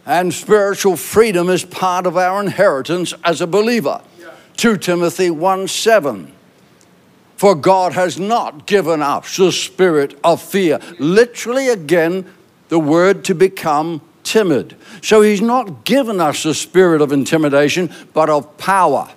And 0.09 0.33
spiritual 0.33 0.97
freedom 0.97 1.51
is 1.51 1.67
part 1.67 2.07
of 2.07 2.17
our 2.17 2.41
inheritance 2.41 3.13
as 3.23 3.43
a 3.43 3.47
believer. 3.47 4.01
Yeah. 4.19 4.31
2 4.57 4.79
Timothy 4.79 5.29
1 5.29 5.69
7. 5.69 6.33
For 7.37 7.55
God 7.55 7.93
has 7.93 8.19
not 8.19 8.67
given 8.67 9.03
us 9.03 9.37
the 9.37 9.53
spirit 9.53 10.19
of 10.25 10.41
fear. 10.41 10.81
Literally, 10.99 11.69
again, 11.69 12.25
the 12.71 12.81
word 12.81 13.23
to 13.27 13.35
become 13.35 14.01
timid. 14.25 14.77
So 15.03 15.21
he's 15.21 15.43
not 15.43 15.85
given 15.85 16.21
us 16.21 16.43
the 16.43 16.55
spirit 16.55 17.03
of 17.03 17.13
intimidation, 17.13 17.93
but 18.15 18.31
of 18.31 18.57
power, 18.57 19.11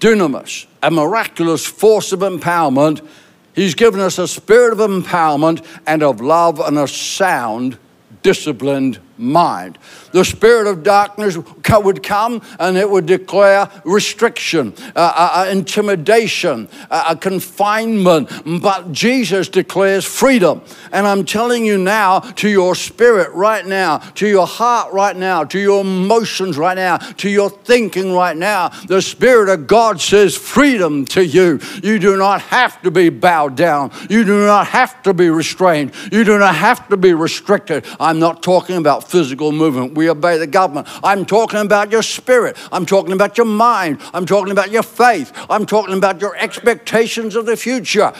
dunamis, 0.00 0.64
a 0.82 0.90
miraculous 0.90 1.66
force 1.66 2.10
of 2.10 2.20
empowerment. 2.20 3.06
He's 3.54 3.74
given 3.74 4.00
us 4.00 4.18
a 4.18 4.26
spirit 4.26 4.72
of 4.72 4.78
empowerment 4.78 5.62
and 5.86 6.02
of 6.02 6.22
love 6.22 6.58
and 6.58 6.78
a 6.78 6.88
sound, 6.88 7.76
disciplined 8.22 8.98
mind. 9.22 9.78
The 10.12 10.24
spirit 10.24 10.66
of 10.66 10.82
darkness 10.82 11.38
would 11.70 12.02
come 12.02 12.42
and 12.58 12.76
it 12.76 12.88
would 12.88 13.06
declare 13.06 13.70
restriction, 13.84 14.74
uh, 14.94 14.98
uh, 14.98 15.30
uh 15.46 15.50
intimidation, 15.50 16.68
uh, 16.90 17.14
confinement. 17.14 18.30
But 18.62 18.92
Jesus 18.92 19.48
declares 19.48 20.04
freedom. 20.04 20.62
And 20.92 21.06
I'm 21.06 21.24
telling 21.24 21.64
you 21.64 21.78
now, 21.78 22.20
to 22.20 22.48
your 22.48 22.74
spirit 22.74 23.32
right 23.32 23.64
now, 23.66 23.98
to 23.98 24.26
your 24.26 24.46
heart 24.46 24.92
right 24.92 25.16
now, 25.16 25.44
to 25.44 25.58
your 25.58 25.80
emotions 25.80 26.58
right 26.58 26.76
now, 26.76 26.98
to 26.98 27.30
your 27.30 27.50
thinking 27.50 28.12
right 28.12 28.36
now, 28.36 28.68
the 28.86 29.00
Spirit 29.00 29.48
of 29.48 29.66
God 29.66 30.00
says 30.00 30.36
freedom 30.36 31.04
to 31.06 31.24
you. 31.24 31.60
You 31.82 31.98
do 31.98 32.16
not 32.16 32.40
have 32.42 32.80
to 32.82 32.90
be 32.90 33.08
bowed 33.08 33.56
down. 33.56 33.92
You 34.10 34.24
do 34.24 34.46
not 34.46 34.66
have 34.68 35.02
to 35.04 35.14
be 35.14 35.30
restrained. 35.30 35.92
You 36.10 36.24
do 36.24 36.38
not 36.38 36.54
have 36.54 36.88
to 36.88 36.96
be 36.96 37.14
restricted. 37.14 37.86
I'm 38.00 38.18
not 38.18 38.42
talking 38.42 38.76
about 38.76 39.04
physical 39.12 39.52
movement. 39.52 39.94
We 39.94 40.08
obey 40.08 40.38
the 40.38 40.46
government. 40.46 40.88
I'm 41.04 41.26
talking 41.26 41.60
about 41.60 41.92
your 41.92 42.02
spirit. 42.02 42.56
I'm 42.72 42.86
talking 42.86 43.12
about 43.12 43.36
your 43.36 43.46
mind. 43.46 44.00
I'm 44.14 44.24
talking 44.24 44.50
about 44.50 44.70
your 44.70 44.82
faith. 44.82 45.30
I'm 45.50 45.66
talking 45.66 45.94
about 45.94 46.20
your 46.22 46.34
expectations 46.36 47.36
of 47.36 47.44
the 47.44 47.56
future. 47.56 48.14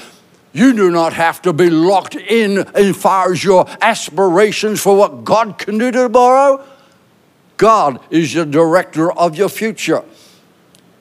You 0.52 0.74
do 0.74 0.90
not 0.90 1.14
have 1.14 1.40
to 1.42 1.54
be 1.54 1.70
locked 1.70 2.14
in 2.14 2.58
as 2.76 2.94
far 2.94 3.32
as 3.32 3.42
your 3.42 3.66
aspirations 3.80 4.82
for 4.82 4.94
what 4.94 5.24
God 5.24 5.56
can 5.56 5.78
do 5.78 5.90
tomorrow. 5.90 6.62
God 7.56 7.98
is 8.10 8.34
the 8.34 8.44
director 8.44 9.10
of 9.10 9.34
your 9.34 9.48
future. 9.48 10.04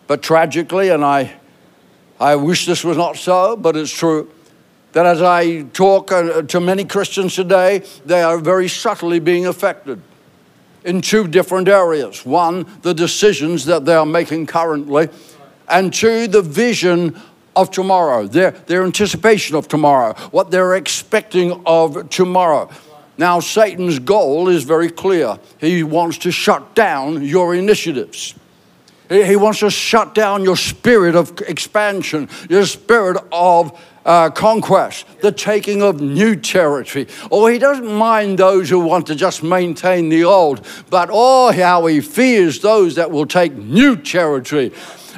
But 0.08 0.24
tragically, 0.24 0.88
and 0.88 1.04
I, 1.04 1.34
I 2.18 2.38
wish 2.38 2.66
this 2.66 2.86
was 2.86 2.96
not 2.96 3.18
so, 3.18 3.58
but 3.58 3.76
it's 3.76 3.92
true 3.92 4.32
that 4.94 5.06
as 5.06 5.22
I 5.22 5.64
talk 5.64 6.12
uh, 6.12 6.42
to 6.42 6.60
many 6.60 6.86
Christians 6.86 7.36
today, 7.36 7.84
they 8.06 8.22
are 8.22 8.38
very 8.38 8.68
subtly 8.68 9.20
being 9.20 9.46
affected 9.46 10.02
in 10.84 11.02
two 11.02 11.28
different 11.28 11.68
areas. 11.68 12.26
One, 12.26 12.66
the 12.82 12.94
decisions 12.94 13.66
that 13.66 13.86
they 13.86 13.94
are 13.94 14.06
making 14.06 14.48
currently, 14.48 15.10
and 15.68 15.94
two, 15.94 16.28
the 16.28 16.42
vision 16.42 17.20
of 17.56 17.72
tomorrow, 17.72 18.28
their, 18.28 18.52
their 18.52 18.84
anticipation 18.84 19.56
of 19.56 19.68
tomorrow, 19.68 20.14
what 20.32 20.52
they're 20.52 20.76
expecting 20.76 21.62
of 21.66 22.10
tomorrow. 22.10 22.70
Now, 23.18 23.40
Satan's 23.40 24.00
goal 24.00 24.48
is 24.48 24.64
very 24.64 24.90
clear. 24.90 25.38
He 25.60 25.84
wants 25.84 26.18
to 26.20 26.32
shut 26.32 26.74
down 26.76 27.24
your 27.24 27.54
initiatives. 27.54 28.36
He 29.10 29.36
wants 29.36 29.60
to 29.60 29.70
shut 29.70 30.16
down 30.16 30.44
your 30.44 30.56
spirit 30.56 31.16
of 31.16 31.38
expansion, 31.42 32.30
your 32.50 32.66
spirit 32.66 33.22
of 33.32 33.78
uh, 34.06 34.30
conquest, 34.30 35.06
the 35.22 35.32
taking 35.32 35.82
of 35.82 36.02
new 36.02 36.36
territory. 36.36 37.08
Oh, 37.32 37.48
he 37.48 37.60
doesn't 37.60 37.92
mind 37.92 38.38
those 38.38 38.70
who 38.70 38.80
want 38.80 39.08
to 39.08 39.16
just 39.16 39.44
maintain 39.44 40.10
the 40.10 40.24
old, 40.24 40.66
but 40.90 41.10
oh, 41.12 41.52
how 41.52 41.86
he 41.86 42.02
fears 42.02 42.60
those 42.60 42.96
that 42.96 43.12
will 43.12 43.26
take 43.26 43.54
new 43.54 43.96
territory. 43.96 44.72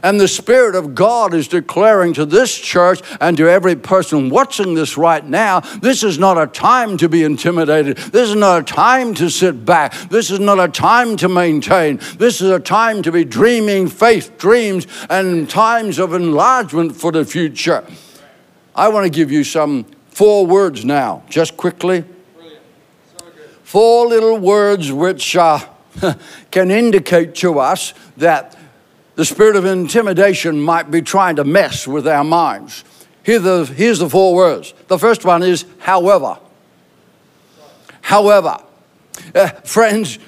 And 0.04 0.20
the 0.20 0.28
Spirit 0.28 0.76
of 0.76 0.94
God 0.94 1.34
is 1.34 1.48
declaring 1.48 2.14
to 2.16 2.26
this 2.26 2.58
church 2.58 3.02
and 3.22 3.38
to 3.38 3.48
every 3.48 3.78
person 3.78 4.30
watching 4.30 4.74
this 4.74 4.98
right 4.98 5.26
now 5.26 5.62
this 5.82 6.04
is 6.04 6.20
not 6.20 6.38
a 6.38 6.46
time 6.46 6.98
to 6.98 7.08
be 7.08 7.24
intimidated. 7.24 7.98
This 7.98 8.30
is 8.30 8.36
not 8.36 8.62
a 8.62 8.64
time 8.64 9.14
to 9.16 9.30
sit 9.30 9.66
back. 9.66 9.94
This 10.10 10.30
is 10.30 10.42
not 10.42 10.60
a 10.60 10.68
time 10.68 11.16
to 11.18 11.30
maintain. 11.30 12.00
This 12.18 12.42
is 12.42 12.50
a 12.50 12.60
time 12.60 13.02
to 13.04 13.12
be 13.14 13.24
dreaming 13.24 13.88
faith 13.88 14.38
dreams 14.38 14.88
and 15.10 15.50
times 15.50 16.00
of 16.00 16.14
enlargement 16.14 16.96
for 16.96 17.14
the 17.14 17.24
future. 17.24 17.86
I 18.76 18.90
want 18.90 19.06
to 19.06 19.10
give 19.10 19.32
you 19.32 19.44
some 19.44 19.86
four 20.10 20.46
words 20.46 20.84
now, 20.84 21.24
just 21.30 21.58
quickly. 21.58 22.04
Four 23.64 24.08
little 24.08 24.38
words 24.38 24.92
which 24.92 25.36
uh, 25.36 25.60
can 26.52 26.72
indicate 26.72 27.36
to 27.36 27.60
us 27.60 27.94
that 28.18 28.58
the 29.16 29.26
spirit 29.26 29.56
of 29.56 29.66
intimidation 29.66 30.60
might 30.60 30.90
be 30.90 31.02
trying 31.02 31.36
to 31.36 31.44
mess 31.44 31.88
with 31.88 32.08
our 32.08 32.24
minds. 32.24 32.84
Here 33.24 33.40
the, 33.40 33.66
here's 33.66 34.00
the 34.00 34.10
four 34.10 34.36
words. 34.36 34.74
The 34.88 34.98
first 34.98 35.24
one 35.24 35.44
is, 35.44 35.66
however. 35.80 36.38
However. 38.02 38.58
Uh, 39.34 39.50
friends, 39.64 40.20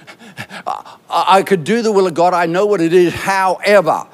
I, 0.67 0.95
I 1.09 1.43
could 1.43 1.63
do 1.63 1.81
the 1.81 1.91
will 1.91 2.07
of 2.07 2.13
God. 2.13 2.33
I 2.33 2.45
know 2.45 2.65
what 2.65 2.79
it 2.79 2.93
is. 2.93 3.13
However, 3.13 4.07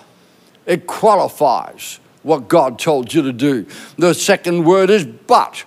it 0.66 0.88
qualifies 0.88 2.00
what 2.24 2.48
God 2.48 2.80
told 2.80 3.14
you 3.14 3.22
to 3.24 3.34
do. 3.34 3.66
The 3.98 4.14
second 4.14 4.66
word 4.66 4.90
is 4.90 5.06
but. 5.06 5.66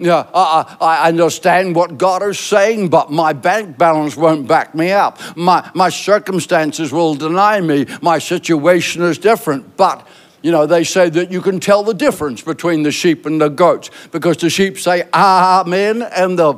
Yeah, 0.00 0.26
I, 0.32 0.76
I, 0.80 1.08
understand 1.08 1.76
what 1.76 1.98
God 1.98 2.22
is 2.22 2.38
saying, 2.38 2.88
but 2.88 3.10
my 3.10 3.34
bank 3.34 3.76
balance 3.76 4.16
won't 4.16 4.48
back 4.48 4.74
me 4.74 4.92
up. 4.92 5.18
My, 5.36 5.70
my 5.74 5.90
circumstances 5.90 6.90
will 6.90 7.14
deny 7.14 7.60
me. 7.60 7.84
My 8.00 8.18
situation 8.18 9.02
is 9.02 9.18
different. 9.18 9.76
But, 9.76 10.08
you 10.40 10.52
know, 10.52 10.64
they 10.64 10.84
say 10.84 11.10
that 11.10 11.30
you 11.30 11.42
can 11.42 11.60
tell 11.60 11.82
the 11.82 11.92
difference 11.92 12.40
between 12.40 12.82
the 12.82 12.90
sheep 12.90 13.26
and 13.26 13.38
the 13.38 13.50
goats 13.50 13.90
because 14.10 14.38
the 14.38 14.48
sheep 14.48 14.78
say 14.78 15.06
amen 15.12 16.00
and 16.00 16.38
the 16.38 16.54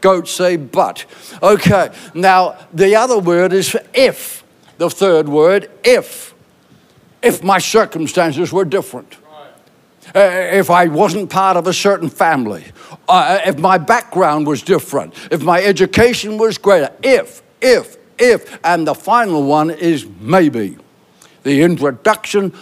goats 0.00 0.32
say 0.32 0.56
but. 0.56 1.06
Okay, 1.40 1.90
now 2.12 2.58
the 2.72 2.96
other 2.96 3.20
word 3.20 3.52
is 3.52 3.76
if. 3.94 4.42
The 4.78 4.90
third 4.90 5.28
word, 5.28 5.70
if 5.84 6.34
if 7.22 7.42
my 7.42 7.58
circumstances 7.58 8.52
were 8.52 8.64
different. 8.64 9.16
Uh, 10.14 10.48
if 10.52 10.70
I 10.70 10.86
wasn't 10.86 11.28
part 11.28 11.56
of 11.56 11.66
a 11.66 11.72
certain 11.72 12.08
family, 12.08 12.64
uh, 13.08 13.40
if 13.44 13.58
my 13.58 13.76
background 13.76 14.46
was 14.46 14.62
different, 14.62 15.14
if 15.30 15.42
my 15.42 15.62
education 15.62 16.38
was 16.38 16.56
greater, 16.56 16.90
if, 17.02 17.42
if, 17.60 17.98
if, 18.18 18.58
and 18.64 18.86
the 18.86 18.94
final 18.94 19.42
one 19.42 19.70
is 19.70 20.06
maybe. 20.20 20.78
The 21.42 21.62
introduction 21.62 22.54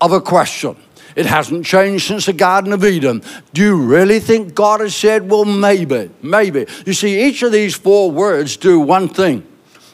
of 0.00 0.12
a 0.12 0.20
question. 0.20 0.76
It 1.14 1.26
hasn't 1.26 1.66
changed 1.66 2.06
since 2.06 2.26
the 2.26 2.32
Garden 2.32 2.72
of 2.72 2.84
Eden. 2.84 3.22
Do 3.52 3.62
you 3.62 3.76
really 3.76 4.20
think 4.20 4.54
God 4.54 4.80
has 4.80 4.94
said, 4.94 5.28
well, 5.28 5.44
maybe, 5.44 6.10
maybe? 6.22 6.66
You 6.86 6.92
see, 6.94 7.26
each 7.26 7.42
of 7.42 7.52
these 7.52 7.74
four 7.74 8.10
words 8.10 8.56
do 8.56 8.80
one 8.80 9.08
thing 9.08 9.44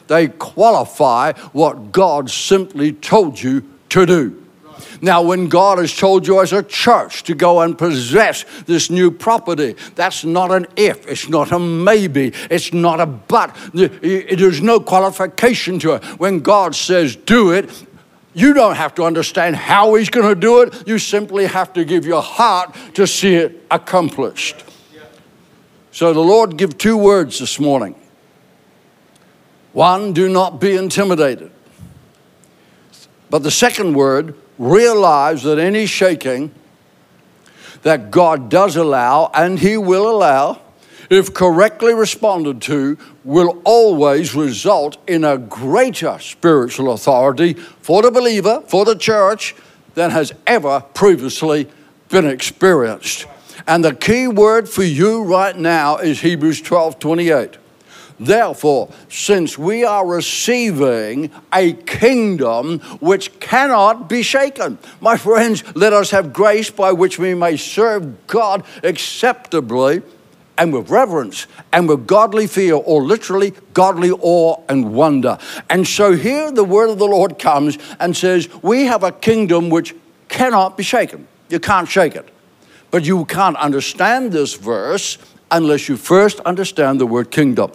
they 0.07 0.27
qualify 0.27 1.33
what 1.51 1.91
God 1.91 2.29
simply 2.29 2.93
told 2.93 3.41
you 3.41 3.63
to 3.95 4.05
do. 4.05 4.45
Now, 5.01 5.21
when 5.21 5.47
God 5.47 5.77
has 5.77 5.95
told 5.95 6.27
you 6.27 6.41
as 6.41 6.51
a 6.51 6.61
church 6.61 7.23
to 7.23 7.33
go 7.33 7.61
and 7.61 7.77
possess 7.77 8.43
this 8.65 8.89
new 8.89 9.09
property, 9.09 9.75
that's 9.95 10.25
not 10.25 10.51
an 10.51 10.67
if, 10.75 11.07
it's 11.07 11.29
not 11.29 11.51
a 11.51 11.59
maybe, 11.59 12.33
it's 12.49 12.73
not 12.73 12.99
a 12.99 13.05
but. 13.05 13.55
There's 13.73 14.61
no 14.61 14.79
qualification 14.81 15.79
to 15.79 15.93
it. 15.93 16.03
When 16.19 16.41
God 16.41 16.75
says 16.75 17.15
do 17.15 17.51
it, 17.51 17.69
you 18.33 18.53
don't 18.53 18.75
have 18.75 18.93
to 18.95 19.03
understand 19.03 19.55
how 19.55 19.95
He's 19.95 20.09
going 20.09 20.27
to 20.27 20.35
do 20.39 20.61
it. 20.61 20.85
You 20.85 20.99
simply 20.99 21.45
have 21.45 21.71
to 21.73 21.85
give 21.85 22.05
your 22.05 22.21
heart 22.21 22.75
to 22.95 23.07
see 23.07 23.35
it 23.35 23.65
accomplished. 23.71 24.61
So 25.91 26.11
the 26.11 26.19
Lord 26.19 26.57
give 26.57 26.77
two 26.77 26.97
words 26.97 27.39
this 27.39 27.61
morning. 27.61 27.95
One, 29.71 30.11
do 30.11 30.27
not 30.27 30.59
be 30.59 30.75
intimidated. 30.75 31.51
But 33.35 33.43
the 33.43 33.51
second 33.51 33.95
word, 33.95 34.33
realize 34.57 35.43
that 35.43 35.59
any 35.59 35.87
shaking 35.87 36.55
that 37.81 38.09
God 38.09 38.47
does 38.47 38.77
allow 38.77 39.29
and 39.33 39.59
He 39.59 39.75
will 39.75 40.09
allow, 40.09 40.61
if 41.09 41.33
correctly 41.33 41.93
responded 41.93 42.61
to, 42.61 42.97
will 43.25 43.61
always 43.65 44.33
result 44.35 44.97
in 45.05 45.25
a 45.25 45.37
greater 45.37 46.17
spiritual 46.17 46.93
authority 46.93 47.55
for 47.81 48.01
the 48.01 48.09
believer, 48.09 48.63
for 48.69 48.85
the 48.85 48.95
church, 48.95 49.53
than 49.95 50.11
has 50.11 50.31
ever 50.47 50.79
previously 50.93 51.67
been 52.07 52.25
experienced. 52.25 53.25
And 53.67 53.83
the 53.83 53.93
key 53.93 54.29
word 54.29 54.69
for 54.69 54.83
you 54.83 55.23
right 55.23 55.57
now 55.57 55.97
is 55.97 56.21
Hebrews 56.21 56.61
12 56.61 56.99
28. 56.99 57.57
Therefore, 58.19 58.89
since 59.09 59.57
we 59.57 59.83
are 59.83 60.05
receiving 60.05 61.31
a 61.53 61.73
kingdom 61.73 62.79
which 62.99 63.39
cannot 63.39 64.07
be 64.07 64.21
shaken, 64.21 64.77
my 65.01 65.17
friends, 65.17 65.63
let 65.75 65.91
us 65.91 66.11
have 66.11 66.31
grace 66.31 66.69
by 66.69 66.93
which 66.93 67.19
we 67.19 67.33
may 67.33 67.57
serve 67.57 68.27
God 68.27 68.63
acceptably 68.83 70.01
and 70.57 70.71
with 70.71 70.89
reverence 70.89 71.47
and 71.73 71.87
with 71.89 72.07
godly 72.07 72.47
fear, 72.47 72.75
or 72.75 73.01
literally 73.01 73.53
godly 73.73 74.11
awe 74.11 74.61
and 74.69 74.93
wonder. 74.93 75.37
And 75.69 75.85
so 75.85 76.13
here 76.13 76.51
the 76.51 76.63
word 76.63 76.89
of 76.89 76.97
the 76.97 77.07
Lord 77.07 77.37
comes 77.37 77.77
and 77.99 78.15
says, 78.15 78.47
We 78.63 78.85
have 78.85 79.03
a 79.03 79.11
kingdom 79.11 79.69
which 79.69 79.93
cannot 80.29 80.77
be 80.77 80.83
shaken. 80.83 81.27
You 81.49 81.59
can't 81.59 81.89
shake 81.89 82.15
it. 82.15 82.29
But 82.91 83.05
you 83.05 83.25
can't 83.25 83.57
understand 83.57 84.31
this 84.31 84.53
verse 84.53 85.17
unless 85.51 85.89
you 85.89 85.97
first 85.97 86.39
understand 86.41 86.99
the 86.99 87.07
word 87.07 87.31
kingdom. 87.31 87.71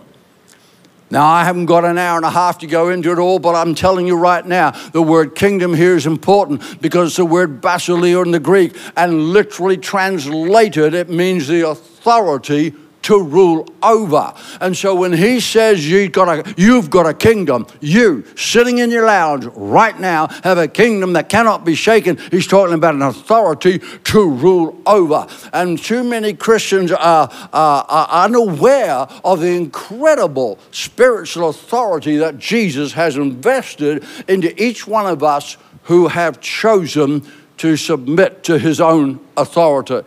Now, 1.12 1.26
I 1.26 1.44
haven't 1.44 1.66
got 1.66 1.84
an 1.84 1.98
hour 1.98 2.16
and 2.16 2.24
a 2.24 2.30
half 2.30 2.58
to 2.58 2.68
go 2.68 2.88
into 2.88 3.10
it 3.10 3.18
all, 3.18 3.40
but 3.40 3.56
I'm 3.56 3.74
telling 3.74 4.06
you 4.06 4.16
right 4.16 4.46
now, 4.46 4.70
the 4.92 5.02
word 5.02 5.34
kingdom 5.34 5.74
here 5.74 5.96
is 5.96 6.06
important 6.06 6.80
because 6.80 7.16
the 7.16 7.24
word 7.24 7.60
basileia 7.60 8.24
in 8.24 8.30
the 8.30 8.38
Greek, 8.38 8.76
and 8.96 9.32
literally 9.32 9.76
translated, 9.76 10.94
it 10.94 11.10
means 11.10 11.48
the 11.48 11.68
authority 11.68 12.74
to 13.02 13.22
rule 13.22 13.66
over. 13.82 14.34
And 14.60 14.76
so 14.76 14.94
when 14.94 15.12
he 15.12 15.40
says 15.40 15.88
you've 15.88 16.12
got, 16.12 16.46
a, 16.46 16.54
you've 16.56 16.90
got 16.90 17.06
a 17.06 17.14
kingdom, 17.14 17.66
you 17.80 18.24
sitting 18.36 18.78
in 18.78 18.90
your 18.90 19.06
lounge 19.06 19.46
right 19.46 19.98
now 19.98 20.28
have 20.44 20.58
a 20.58 20.68
kingdom 20.68 21.14
that 21.14 21.28
cannot 21.28 21.64
be 21.64 21.74
shaken, 21.74 22.18
he's 22.30 22.46
talking 22.46 22.74
about 22.74 22.94
an 22.94 23.02
authority 23.02 23.78
to 24.04 24.30
rule 24.30 24.80
over. 24.86 25.26
And 25.52 25.78
too 25.78 26.04
many 26.04 26.34
Christians 26.34 26.92
are, 26.92 27.30
are, 27.52 27.84
are 27.88 28.24
unaware 28.24 29.06
of 29.24 29.40
the 29.40 29.56
incredible 29.56 30.58
spiritual 30.70 31.48
authority 31.48 32.16
that 32.18 32.38
Jesus 32.38 32.92
has 32.92 33.16
invested 33.16 34.04
into 34.28 34.60
each 34.62 34.86
one 34.86 35.06
of 35.06 35.22
us 35.22 35.56
who 35.84 36.08
have 36.08 36.40
chosen 36.40 37.26
to 37.56 37.76
submit 37.76 38.42
to 38.44 38.58
his 38.58 38.80
own 38.80 39.20
authority. 39.36 40.00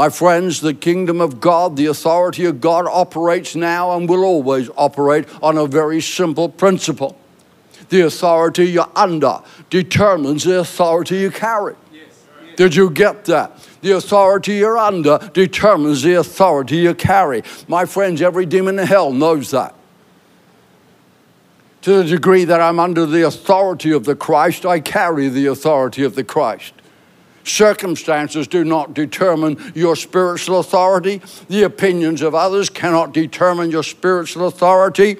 My 0.00 0.08
friends, 0.08 0.62
the 0.62 0.72
kingdom 0.72 1.20
of 1.20 1.40
God, 1.40 1.76
the 1.76 1.84
authority 1.84 2.46
of 2.46 2.58
God 2.58 2.86
operates 2.88 3.54
now 3.54 3.94
and 3.94 4.08
will 4.08 4.24
always 4.24 4.70
operate 4.74 5.28
on 5.42 5.58
a 5.58 5.66
very 5.66 6.00
simple 6.00 6.48
principle. 6.48 7.18
The 7.90 8.06
authority 8.06 8.64
you're 8.64 8.88
under 8.96 9.42
determines 9.68 10.44
the 10.44 10.60
authority 10.60 11.18
you 11.18 11.30
carry. 11.30 11.74
Did 12.56 12.76
you 12.76 12.88
get 12.88 13.26
that? 13.26 13.58
The 13.82 13.90
authority 13.90 14.54
you're 14.54 14.78
under 14.78 15.18
determines 15.34 16.00
the 16.00 16.14
authority 16.14 16.78
you 16.78 16.94
carry. 16.94 17.42
My 17.68 17.84
friends, 17.84 18.22
every 18.22 18.46
demon 18.46 18.78
in 18.78 18.86
hell 18.86 19.12
knows 19.12 19.50
that. 19.50 19.74
To 21.82 22.02
the 22.02 22.04
degree 22.04 22.44
that 22.44 22.62
I'm 22.62 22.80
under 22.80 23.04
the 23.04 23.26
authority 23.26 23.90
of 23.90 24.04
the 24.04 24.16
Christ, 24.16 24.64
I 24.64 24.80
carry 24.80 25.28
the 25.28 25.44
authority 25.44 26.04
of 26.04 26.14
the 26.14 26.24
Christ. 26.24 26.72
Circumstances 27.44 28.46
do 28.46 28.64
not 28.64 28.94
determine 28.94 29.72
your 29.74 29.96
spiritual 29.96 30.60
authority. 30.60 31.22
The 31.48 31.62
opinions 31.62 32.22
of 32.22 32.34
others 32.34 32.68
cannot 32.68 33.12
determine 33.12 33.70
your 33.70 33.82
spiritual 33.82 34.46
authority. 34.46 35.16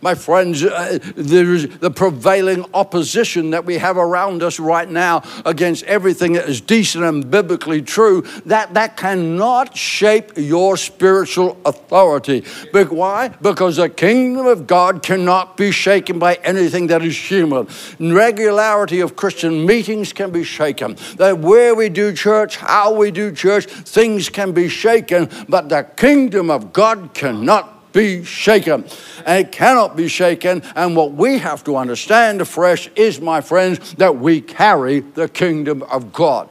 My 0.00 0.14
friends, 0.14 0.62
uh, 0.62 0.98
the 1.16 1.92
prevailing 1.94 2.64
opposition 2.72 3.50
that 3.50 3.64
we 3.64 3.78
have 3.78 3.96
around 3.96 4.44
us 4.44 4.60
right 4.60 4.88
now 4.88 5.22
against 5.44 5.82
everything 5.84 6.34
that 6.34 6.48
is 6.48 6.60
decent 6.60 7.02
and 7.02 7.28
biblically 7.28 7.82
true, 7.82 8.22
that, 8.46 8.74
that 8.74 8.96
cannot 8.96 9.76
shape 9.76 10.32
your 10.36 10.76
spiritual 10.76 11.58
authority. 11.64 12.44
But 12.72 12.92
why? 12.92 13.28
Because 13.28 13.76
the 13.76 13.88
kingdom 13.88 14.46
of 14.46 14.68
God 14.68 15.02
cannot 15.02 15.56
be 15.56 15.72
shaken 15.72 16.20
by 16.20 16.34
anything 16.44 16.86
that 16.88 17.02
is 17.02 17.16
human. 17.16 17.66
Regularity 17.98 19.00
of 19.00 19.16
Christian 19.16 19.66
meetings 19.66 20.12
can 20.12 20.30
be 20.30 20.44
shaken. 20.44 20.96
That 21.16 21.38
where 21.38 21.74
we 21.74 21.88
do 21.88 22.12
church, 22.12 22.56
how 22.56 22.92
we 22.92 23.10
do 23.10 23.32
church, 23.32 23.66
things 23.66 24.28
can 24.28 24.52
be 24.52 24.68
shaken, 24.68 25.28
but 25.48 25.68
the 25.68 25.82
kingdom 25.96 26.50
of 26.50 26.72
God 26.72 27.14
cannot 27.14 27.77
be 27.92 28.24
shaken. 28.24 28.84
And 29.26 29.46
it 29.46 29.52
cannot 29.52 29.96
be 29.96 30.08
shaken. 30.08 30.62
And 30.74 30.96
what 30.96 31.12
we 31.12 31.38
have 31.38 31.64
to 31.64 31.76
understand 31.76 32.40
afresh 32.40 32.88
is, 32.96 33.20
my 33.20 33.40
friends, 33.40 33.94
that 33.94 34.16
we 34.16 34.40
carry 34.40 35.00
the 35.00 35.28
kingdom 35.28 35.82
of 35.84 36.12
God. 36.12 36.48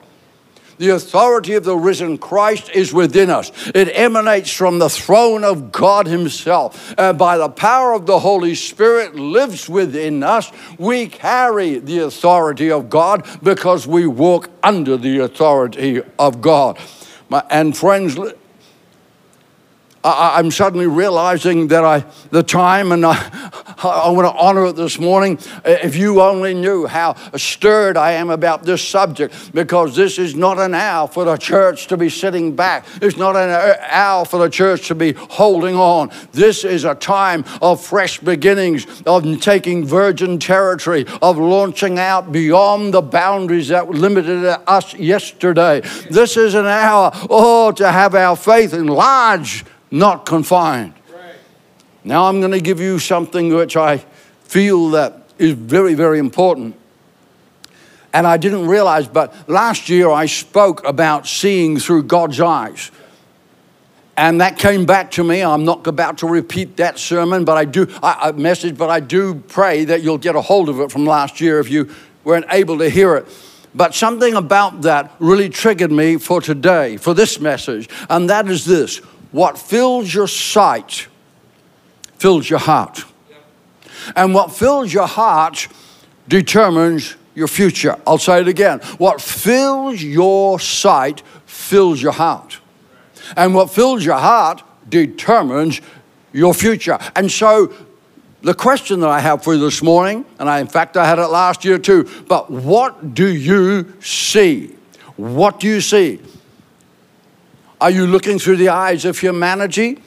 The 0.78 0.90
authority 0.90 1.56
of 1.56 1.64
the 1.64 1.76
risen 1.76 2.20
Christ 2.20 2.70
is 2.70 2.94
within 2.94 3.32
us. 3.32 3.52
It 3.74 3.90
emanates 3.94 4.52
from 4.52 4.78
the 4.78 4.90
throne 4.90 5.44
of 5.44 5.72
God 5.72 6.06
Himself. 6.06 6.94
And 7.00 7.18
by 7.18 7.38
the 7.40 7.50
power 7.50 7.94
of 7.94 8.06
the 8.06 8.20
Holy 8.20 8.54
Spirit 8.54 9.16
lives 9.16 9.68
within 9.68 10.22
us. 10.22 10.52
We 10.78 11.08
carry 11.08 11.80
the 11.80 12.00
authority 12.00 12.70
of 12.70 12.92
God 12.92 13.28
because 13.42 13.88
we 13.88 14.06
walk 14.06 14.52
under 14.62 14.98
the 14.98 15.20
authority 15.20 16.04
of 16.20 16.42
God. 16.42 16.78
And 17.50 17.76
friends, 17.76 18.20
I, 20.08 20.40
am 20.40 20.52
suddenly 20.52 20.88
realizing 20.88 21.68
that 21.68 21.84
I, 21.84 22.06
the 22.32 22.44
time, 22.44 22.92
and 22.92 23.06
I, 23.06 23.14
I 23.84 24.10
want 24.10 24.26
to 24.26 24.40
honor 24.40 24.68
it 24.68 24.76
this 24.76 25.00
morning. 25.00 25.38
Uh, 25.66 25.78
if 25.84 25.96
you 25.96 26.22
only 26.22 26.54
knew 26.54 26.86
how 26.86 27.16
stirred 27.36 27.98
I 27.98 28.14
am 28.14 28.30
about 28.30 28.64
this 28.64 28.82
subject, 28.82 29.54
because 29.54 29.96
this 29.96 30.18
is 30.18 30.36
not 30.36 30.60
an 30.60 30.74
hour 30.74 31.08
for 31.08 31.26
the 31.26 31.36
church 31.38 31.88
to 31.88 31.98
be 31.98 32.10
sitting 32.10 32.56
back. 32.56 32.86
It's 33.02 33.18
not 33.18 33.36
an 33.36 33.50
uh, 33.50 33.76
hour 33.90 34.24
for 34.26 34.40
the 34.40 34.50
church 34.50 34.88
to 34.88 34.96
be 34.96 35.14
holding 35.14 35.76
on. 35.76 36.10
This 36.32 36.64
is 36.64 36.86
a 36.86 36.96
time 36.96 37.44
of 37.62 37.84
fresh 37.84 38.20
beginnings, 38.20 38.86
of 39.06 39.42
taking 39.42 39.86
virgin 39.86 40.40
territory, 40.40 41.06
of 41.22 41.38
launching 41.38 42.00
out 42.00 42.32
beyond 42.32 42.94
the 42.94 43.02
boundaries 43.02 43.68
that 43.70 43.90
limited 43.90 44.46
us 44.68 44.94
yesterday. 44.94 45.82
This 46.10 46.38
is 46.38 46.54
an 46.54 46.66
hour, 46.66 47.12
oh, 47.30 47.72
to 47.74 47.92
have 47.92 48.16
our 48.16 48.36
faith 48.36 48.74
enlarged 48.74 49.68
not 49.92 50.26
confined. 50.26 50.94
Right. 51.14 51.36
Now 52.04 52.26
I'm 52.26 52.40
going 52.40 52.52
to 52.52 52.62
give 52.62 52.80
you 52.80 53.00
something 53.00 53.54
which 53.54 53.78
I 53.78 53.98
feel 54.44 54.90
that 54.92 55.24
is 55.38 55.54
very, 55.54 55.94
very 55.94 56.20
important. 56.20 56.76
And 58.14 58.26
I 58.26 58.38
didn't 58.38 58.68
realize, 58.68 59.08
but 59.08 59.34
last 59.48 59.90
year 59.90 60.10
I 60.10 60.26
spoke 60.26 60.86
about 60.88 61.28
seeing 61.28 61.78
through 61.80 62.04
God's 62.04 62.40
eyes. 62.40 62.92
And 64.16 64.42
that 64.42 64.58
came 64.58 64.88
back 64.88 65.12
to 65.12 65.24
me. 65.24 65.44
I'm 65.44 65.64
not 65.64 65.86
about 65.86 66.18
to 66.20 66.28
repeat 66.28 66.78
that 66.78 66.98
sermon, 66.98 67.46
but 67.46 67.56
I 67.56 67.66
do, 67.66 67.88
a 68.02 68.34
message, 68.34 68.76
but 68.76 68.90
I 68.90 69.00
do 69.00 69.36
pray 69.36 69.86
that 69.86 70.02
you'll 70.02 70.18
get 70.18 70.36
a 70.36 70.42
hold 70.42 70.70
of 70.70 70.80
it 70.80 70.92
from 70.92 71.06
last 71.06 71.40
year 71.40 71.60
if 71.60 71.70
you 71.70 71.94
weren't 72.24 72.48
able 72.50 72.80
to 72.80 72.90
hear 72.90 73.16
it. 73.16 73.28
But 73.76 73.94
something 73.94 74.34
about 74.34 74.82
that 74.82 75.12
really 75.20 75.50
triggered 75.50 75.92
me 75.92 76.18
for 76.18 76.42
today, 76.42 76.98
for 76.98 77.14
this 77.14 77.40
message, 77.40 77.88
and 78.10 78.28
that 78.32 78.48
is 78.48 78.66
this 78.66 79.02
what 79.32 79.58
fills 79.58 80.14
your 80.14 80.28
sight 80.28 81.08
fills 82.18 82.50
your 82.50 82.60
heart. 82.60 83.06
And 84.16 84.34
what 84.34 84.52
fills 84.52 84.94
your 84.94 85.08
heart 85.08 85.68
determines 86.28 87.16
your 87.36 87.48
future. 87.48 87.96
I'll 88.08 88.18
say 88.18 88.42
it 88.42 88.48
again. 88.48 88.80
What 88.98 89.22
fills 89.22 90.02
your 90.02 90.60
sight 90.60 91.22
fills 91.46 92.02
your 92.02 92.14
heart. 92.14 92.60
And 93.36 93.54
what 93.54 93.70
fills 93.70 94.06
your 94.06 94.18
heart 94.18 94.64
determines 94.90 95.82
your 96.34 96.54
future. 96.54 96.98
And 97.16 97.32
so 97.32 97.74
the 98.42 98.54
question 98.54 99.02
that 99.02 99.10
I 99.10 99.20
have 99.20 99.44
for 99.44 99.54
you 99.54 99.60
this 99.60 99.84
morning, 99.84 100.26
and 100.40 100.50
I, 100.50 100.60
in 100.60 100.68
fact, 100.68 100.96
I 100.98 101.06
had 101.06 101.20
it 101.20 101.28
last 101.28 101.66
year 101.66 101.78
too, 101.78 102.10
but 102.28 102.50
what 102.50 103.14
do 103.14 103.28
you 103.28 103.94
see? 104.02 104.76
What 105.16 105.60
do 105.60 105.68
you 105.68 105.82
see? 105.82 106.20
Are 107.80 107.92
you 107.92 108.08
looking 108.08 108.40
through 108.40 108.58
the 108.58 108.70
eyes 108.70 109.06
of 109.06 109.20
humanity? 109.20 110.00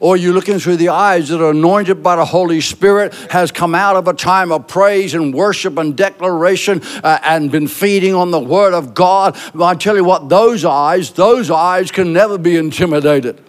Or 0.00 0.14
are 0.14 0.16
you 0.16 0.32
looking 0.32 0.60
through 0.60 0.76
the 0.76 0.90
eyes 0.90 1.28
that 1.28 1.42
are 1.42 1.50
anointed 1.50 2.02
by 2.02 2.16
the 2.16 2.24
Holy 2.24 2.60
Spirit, 2.60 3.12
has 3.30 3.50
come 3.50 3.74
out 3.74 3.96
of 3.96 4.06
a 4.06 4.14
time 4.14 4.52
of 4.52 4.68
praise 4.68 5.12
and 5.12 5.34
worship 5.34 5.76
and 5.76 5.96
declaration 5.96 6.80
uh, 7.02 7.18
and 7.24 7.50
been 7.50 7.66
feeding 7.66 8.14
on 8.14 8.30
the 8.30 8.38
Word 8.38 8.74
of 8.74 8.94
God? 8.94 9.36
I 9.60 9.74
tell 9.74 9.96
you 9.96 10.04
what, 10.04 10.28
those 10.28 10.64
eyes, 10.64 11.10
those 11.10 11.50
eyes 11.50 11.90
can 11.90 12.12
never 12.12 12.38
be 12.38 12.56
intimidated. 12.56 13.42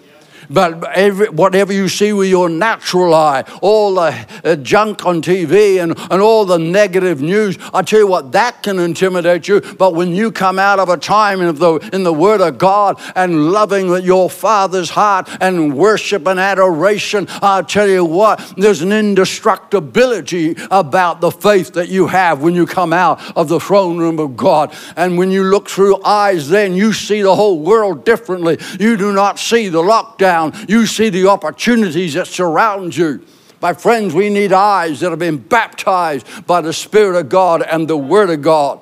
But 0.49 0.83
every, 0.95 1.29
whatever 1.29 1.71
you 1.71 1.87
see 1.87 2.11
with 2.11 2.29
your 2.29 2.49
natural 2.49 3.13
eye, 3.13 3.43
all 3.61 3.93
the 3.93 4.27
uh, 4.43 4.55
junk 4.55 5.05
on 5.05 5.21
TV 5.21 5.81
and, 5.81 5.93
and 6.11 6.21
all 6.21 6.43
the 6.43 6.57
negative 6.57 7.21
news, 7.21 7.57
I 7.71 7.83
tell 7.83 7.99
you 7.99 8.07
what, 8.07 8.31
that 8.31 8.63
can 8.63 8.79
intimidate 8.79 9.47
you. 9.47 9.61
But 9.61 9.93
when 9.93 10.13
you 10.13 10.31
come 10.31 10.57
out 10.57 10.79
of 10.79 10.89
a 10.89 10.97
time 10.97 11.41
in 11.41 11.53
the, 11.55 11.89
in 11.93 12.03
the 12.03 12.13
Word 12.13 12.41
of 12.41 12.57
God 12.57 12.99
and 13.15 13.51
loving 13.51 13.89
your 14.03 14.29
Father's 14.29 14.89
heart 14.89 15.29
and 15.39 15.75
worship 15.75 16.25
and 16.25 16.39
adoration, 16.39 17.27
I 17.43 17.61
tell 17.61 17.87
you 17.87 18.03
what, 18.03 18.39
there's 18.57 18.81
an 18.81 18.91
indestructibility 18.91 20.55
about 20.71 21.21
the 21.21 21.29
faith 21.29 21.73
that 21.73 21.89
you 21.89 22.07
have 22.07 22.41
when 22.41 22.55
you 22.55 22.65
come 22.65 22.91
out 22.91 23.21
of 23.37 23.49
the 23.49 23.59
throne 23.59 23.99
room 23.99 24.17
of 24.17 24.35
God. 24.35 24.75
And 24.95 25.17
when 25.17 25.29
you 25.29 25.43
look 25.43 25.69
through 25.69 26.03
eyes, 26.03 26.49
then 26.49 26.73
you 26.73 26.91
see 26.91 27.21
the 27.21 27.35
whole 27.35 27.59
world 27.59 28.03
differently. 28.03 28.57
You 28.79 28.97
do 28.97 29.13
not 29.13 29.37
see 29.37 29.69
the 29.69 29.83
lockdown 29.83 30.38
you 30.67 30.85
see 30.85 31.09
the 31.09 31.27
opportunities 31.27 32.13
that 32.13 32.27
surround 32.27 32.95
you. 32.95 33.25
My 33.61 33.73
friends, 33.73 34.13
we 34.13 34.29
need 34.29 34.53
eyes 34.53 35.01
that 35.01 35.09
have 35.09 35.19
been 35.19 35.37
baptized 35.37 36.25
by 36.47 36.61
the 36.61 36.71
Spirit 36.71 37.19
of 37.19 37.29
God 37.29 37.61
and 37.61 37.87
the 37.87 37.97
Word 37.97 38.29
of 38.29 38.41
God. 38.41 38.79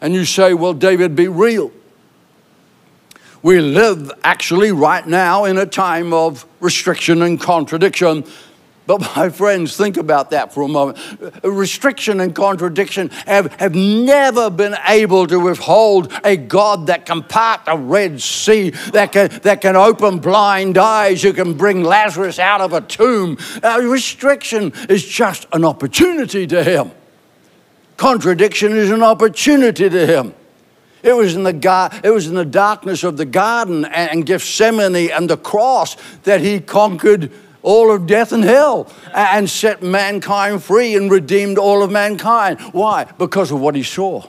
And 0.00 0.14
you 0.14 0.24
say, 0.24 0.52
Well, 0.54 0.74
David, 0.74 1.16
be 1.16 1.28
real. 1.28 1.70
We 3.42 3.60
live 3.60 4.12
actually 4.22 4.70
right 4.70 5.06
now 5.06 5.44
in 5.44 5.58
a 5.58 5.66
time 5.66 6.12
of 6.12 6.46
restriction 6.60 7.22
and 7.22 7.40
contradiction 7.40 8.24
but 8.86 9.00
my 9.16 9.28
friends, 9.28 9.76
think 9.76 9.96
about 9.96 10.30
that 10.30 10.52
for 10.52 10.62
a 10.62 10.68
moment. 10.68 10.98
Restriction 11.44 12.20
and 12.20 12.34
contradiction 12.34 13.10
have, 13.26 13.52
have 13.54 13.74
never 13.74 14.50
been 14.50 14.74
able 14.88 15.26
to 15.28 15.38
withhold 15.38 16.12
a 16.24 16.36
God 16.36 16.88
that 16.88 17.06
can 17.06 17.22
part 17.22 17.64
the 17.64 17.76
Red 17.76 18.20
Sea, 18.20 18.70
that 18.92 19.12
can, 19.12 19.28
that 19.42 19.60
can 19.60 19.76
open 19.76 20.18
blind 20.18 20.78
eyes, 20.78 21.22
who 21.22 21.32
can 21.32 21.54
bring 21.54 21.84
Lazarus 21.84 22.40
out 22.40 22.60
of 22.60 22.72
a 22.72 22.80
tomb. 22.80 23.38
Uh, 23.62 23.80
restriction 23.82 24.72
is 24.88 25.04
just 25.04 25.46
an 25.52 25.64
opportunity 25.64 26.46
to 26.48 26.64
him. 26.64 26.90
Contradiction 27.96 28.72
is 28.72 28.90
an 28.90 29.02
opportunity 29.02 29.88
to 29.88 30.06
him. 30.06 30.34
It 31.04 31.14
was 31.14 31.34
in 31.34 31.42
the, 31.42 32.00
it 32.02 32.10
was 32.10 32.28
in 32.28 32.34
the 32.34 32.44
darkness 32.44 33.02
of 33.02 33.16
the 33.16 33.24
garden 33.24 33.84
and 33.84 34.24
Gethsemane 34.24 35.10
and 35.10 35.28
the 35.28 35.36
cross 35.36 35.96
that 36.22 36.40
he 36.40 36.60
conquered 36.60 37.32
all 37.62 37.92
of 37.92 38.06
death 38.06 38.32
and 38.32 38.44
hell 38.44 38.90
and 39.14 39.48
set 39.48 39.82
mankind 39.82 40.62
free 40.62 40.94
and 40.96 41.10
redeemed 41.10 41.58
all 41.58 41.82
of 41.82 41.90
mankind. 41.90 42.60
Why? 42.72 43.04
Because 43.04 43.50
of 43.50 43.60
what 43.60 43.74
he 43.74 43.82
saw. 43.82 44.26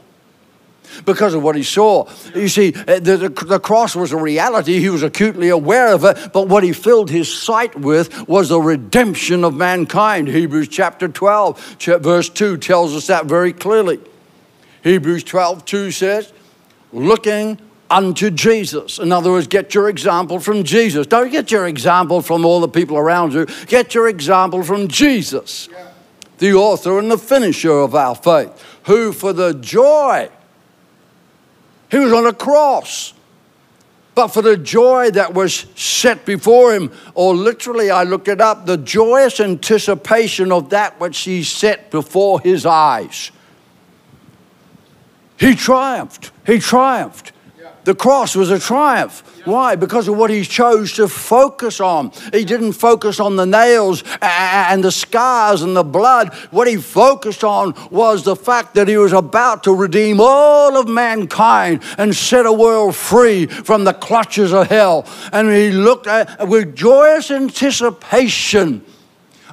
Because 1.06 1.34
of 1.34 1.42
what 1.42 1.56
he 1.56 1.64
saw. 1.64 2.08
You 2.36 2.48
see, 2.48 2.74
uh, 2.76 3.00
the, 3.00 3.18
the, 3.18 3.46
the, 3.46 3.60
cross 3.60 3.96
was 3.96 4.12
a 4.12 4.18
reality. 4.18 4.80
He 4.80 4.90
was 4.90 5.02
acutely 5.02 5.50
aware 5.50 5.92
of 5.92 6.04
it. 6.04 6.32
But 6.32 6.50
what 6.50 6.64
he 6.64 6.72
filled 6.72 7.10
his 7.10 7.36
sight 7.36 7.76
with 7.80 8.28
was 8.28 8.50
the 8.50 8.62
redemption 8.62 9.44
of 9.44 9.56
mankind. 9.56 10.28
Hebrews 10.28 10.68
chapter 10.68 11.08
12, 11.08 11.78
verse 12.00 12.30
2 12.30 12.58
tells 12.58 12.96
us 12.96 13.08
that 13.08 13.26
very 13.26 13.54
clearly. 13.54 14.00
Hebrews 14.84 15.24
12, 15.24 15.66
2 15.66 15.92
says, 15.92 16.32
looking 16.92 17.58
unto 17.94 18.32
Jesus. 18.32 18.98
In 18.98 19.12
other 19.12 19.32
words, 19.32 19.46
get 19.46 19.76
your 19.76 19.88
example 19.88 20.40
from 20.40 20.64
Jesus. 20.64 21.06
Don't 21.06 21.32
get 21.32 21.52
your 21.52 21.68
example 21.68 22.22
from 22.22 22.44
all 22.44 22.60
the 22.60 22.68
people 22.68 22.98
around 22.98 23.34
you. 23.34 23.46
Get 23.68 23.94
your 23.94 24.08
example 24.08 24.64
from 24.64 24.88
Jesus, 24.88 25.70
the 26.40 26.54
author 26.54 26.98
and 26.98 27.12
the 27.12 27.20
finisher 27.20 27.72
of 27.72 27.94
our 27.94 28.16
faith, 28.16 28.52
who 28.86 29.14
for 29.14 29.32
the 29.32 29.54
joy, 29.54 30.28
he 31.92 32.00
was 32.00 32.12
on 32.12 32.26
a 32.26 32.34
cross. 32.34 33.14
But 34.16 34.28
for 34.28 34.42
the 34.44 34.58
joy 34.58 35.12
that 35.12 35.34
was 35.34 35.66
set 35.76 36.26
before 36.26 36.74
him, 36.74 36.92
or 37.16 37.36
literally, 37.36 37.90
I 37.90 38.04
looked 38.04 38.28
it 38.28 38.42
up, 38.42 38.66
the 38.66 38.78
joyous 38.78 39.40
anticipation 39.40 40.52
of 40.52 40.70
that 40.70 41.00
which 41.00 41.20
he 41.20 41.44
set 41.44 41.90
before 41.90 42.40
his 42.40 42.66
eyes. 42.66 43.32
He 45.40 45.56
triumphed. 45.56 46.32
He 46.46 46.60
triumphed. 46.60 47.32
The 47.84 47.96
cross 47.96 48.36
was 48.36 48.50
a 48.50 48.60
triumph. 48.60 49.24
Why? 49.46 49.76
Because 49.76 50.08
of 50.08 50.18
what 50.18 50.30
he 50.30 50.44
chose 50.44 50.94
to 50.94 51.10
focus 51.10 51.82
on. 51.82 52.12
He 52.32 52.46
didn't 52.46 52.74
focus 52.74 53.20
on 53.20 53.36
the 53.36 53.46
nails 53.46 54.04
and 54.22 54.82
the 54.82 54.92
scars 54.92 55.62
and 55.62 55.76
the 55.76 55.84
blood. 55.84 56.34
What 56.52 56.68
he 56.68 56.78
focused 56.78 57.44
on 57.44 57.74
was 57.92 58.24
the 58.24 58.38
fact 58.38 58.76
that 58.76 58.88
he 58.88 58.96
was 58.96 59.12
about 59.12 59.64
to 59.66 59.74
redeem 59.74 60.20
all 60.22 60.78
of 60.78 60.88
mankind 60.88 61.84
and 61.98 62.16
set 62.16 62.46
a 62.46 62.54
world 62.54 62.96
free 62.96 63.48
from 63.48 63.84
the 63.84 63.94
clutches 63.94 64.54
of 64.54 64.68
hell. 64.68 65.06
And 65.34 65.52
he 65.52 65.72
looked 65.72 66.08
at 66.08 66.48
with 66.48 66.76
joyous 66.76 67.32
anticipation. 67.32 68.86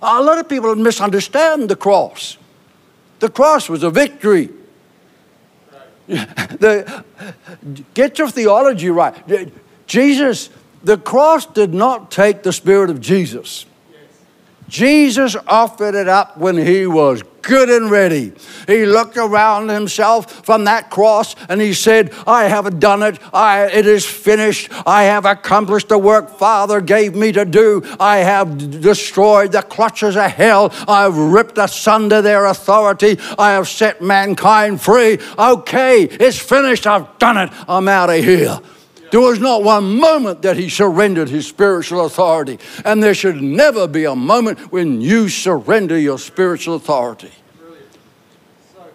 A 0.02 0.22
lot 0.22 0.38
of 0.38 0.48
people 0.48 0.74
misunderstand 0.76 1.68
the 1.68 1.76
cross. 1.76 2.38
The 3.18 3.28
cross 3.28 3.68
was 3.68 3.82
a 3.82 3.90
victory. 3.90 4.50
The, 6.10 7.04
get 7.94 8.18
your 8.18 8.28
theology 8.28 8.90
right. 8.90 9.14
Jesus, 9.86 10.50
the 10.82 10.98
cross 10.98 11.46
did 11.46 11.72
not 11.72 12.10
take 12.10 12.42
the 12.42 12.52
spirit 12.52 12.90
of 12.90 13.00
Jesus. 13.00 13.66
Jesus 14.70 15.34
offered 15.48 15.96
it 15.96 16.06
up 16.06 16.38
when 16.38 16.56
he 16.56 16.86
was 16.86 17.24
good 17.42 17.68
and 17.68 17.90
ready. 17.90 18.32
He 18.68 18.86
looked 18.86 19.16
around 19.16 19.68
himself 19.68 20.46
from 20.46 20.64
that 20.64 20.90
cross 20.90 21.34
and 21.48 21.60
he 21.60 21.74
said, 21.74 22.14
I 22.24 22.44
have 22.44 22.78
done 22.78 23.02
it. 23.02 23.18
I, 23.34 23.66
it 23.66 23.84
is 23.84 24.06
finished. 24.06 24.70
I 24.86 25.04
have 25.04 25.24
accomplished 25.24 25.88
the 25.88 25.98
work 25.98 26.38
Father 26.38 26.80
gave 26.80 27.16
me 27.16 27.32
to 27.32 27.44
do. 27.44 27.82
I 27.98 28.18
have 28.18 28.80
destroyed 28.80 29.50
the 29.50 29.62
clutches 29.62 30.16
of 30.16 30.30
hell. 30.30 30.72
I 30.86 31.02
have 31.02 31.16
ripped 31.16 31.58
asunder 31.58 32.22
their 32.22 32.46
authority. 32.46 33.18
I 33.36 33.52
have 33.52 33.66
set 33.66 34.00
mankind 34.00 34.80
free. 34.80 35.18
Okay, 35.36 36.04
it's 36.04 36.38
finished. 36.38 36.86
I've 36.86 37.18
done 37.18 37.38
it. 37.38 37.50
I'm 37.68 37.88
out 37.88 38.10
of 38.10 38.22
here. 38.22 38.60
There 39.10 39.20
was 39.20 39.40
not 39.40 39.64
one 39.64 39.98
moment 39.98 40.42
that 40.42 40.56
he 40.56 40.68
surrendered 40.68 41.28
his 41.28 41.46
spiritual 41.46 42.04
authority. 42.06 42.58
And 42.84 43.02
there 43.02 43.14
should 43.14 43.42
never 43.42 43.88
be 43.88 44.04
a 44.04 44.14
moment 44.14 44.72
when 44.72 45.00
you 45.00 45.28
surrender 45.28 45.98
your 45.98 46.18
spiritual 46.18 46.76
authority. 46.76 47.32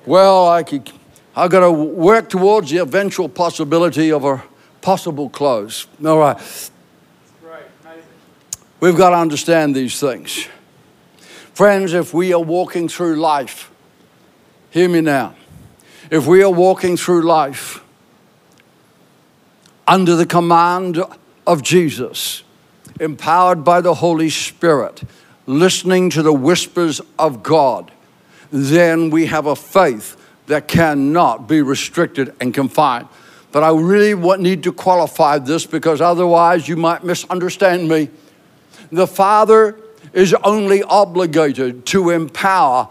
Well, 0.06 0.48
I 0.48 0.64
could, 0.64 0.92
I've 1.36 1.52
got 1.52 1.62
to 1.62 1.72
work 1.72 2.30
towards 2.30 2.70
the 2.70 2.78
eventual 2.78 3.28
possibility 3.28 4.12
of 4.12 4.24
a 4.24 4.44
possible 4.82 5.30
close. 5.30 5.88
All 6.06 6.20
right. 6.20 6.70
We've 8.80 8.96
got 8.96 9.12
to 9.12 9.18
understand 9.18 9.76
these 9.76 10.00
things. 10.00 10.48
Friends, 11.54 11.94
if 11.94 12.14
we 12.14 12.34
are 12.34 12.42
walking 12.42 12.88
through 12.88 13.16
life, 13.16 13.72
hear 14.70 14.90
me 14.90 15.02
now. 15.02 15.36
If 16.12 16.28
we 16.28 16.44
are 16.44 16.52
walking 16.52 16.98
through 16.98 17.24
life, 17.24 17.82
under 19.88 20.16
the 20.16 20.26
command 20.26 21.02
of 21.46 21.62
Jesus, 21.62 22.44
empowered 23.00 23.64
by 23.64 23.82
the 23.82 23.96
Holy 23.96 24.30
Spirit, 24.30 25.04
listening 25.46 26.10
to 26.12 26.24
the 26.24 26.34
whispers 26.34 27.02
of 27.20 27.44
God, 27.44 27.92
then 28.52 29.10
we 29.10 29.28
have 29.28 29.46
a 29.46 29.56
faith 29.56 30.18
that 30.48 30.68
cannot 30.68 31.48
be 31.48 31.62
restricted 31.62 32.34
and 32.40 32.54
confined. 32.54 33.08
But 33.52 33.64
I 33.64 33.72
really 33.72 34.16
need 34.38 34.64
to 34.64 34.74
qualify 34.74 35.40
this 35.40 35.66
because 35.66 36.02
otherwise 36.02 36.68
you 36.68 36.76
might 36.76 37.04
misunderstand 37.04 37.88
me. 37.88 38.10
The 38.92 39.08
Father 39.08 39.80
is 40.14 40.34
only 40.44 40.84
obligated 40.84 41.86
to 41.88 42.10
empower 42.10 42.90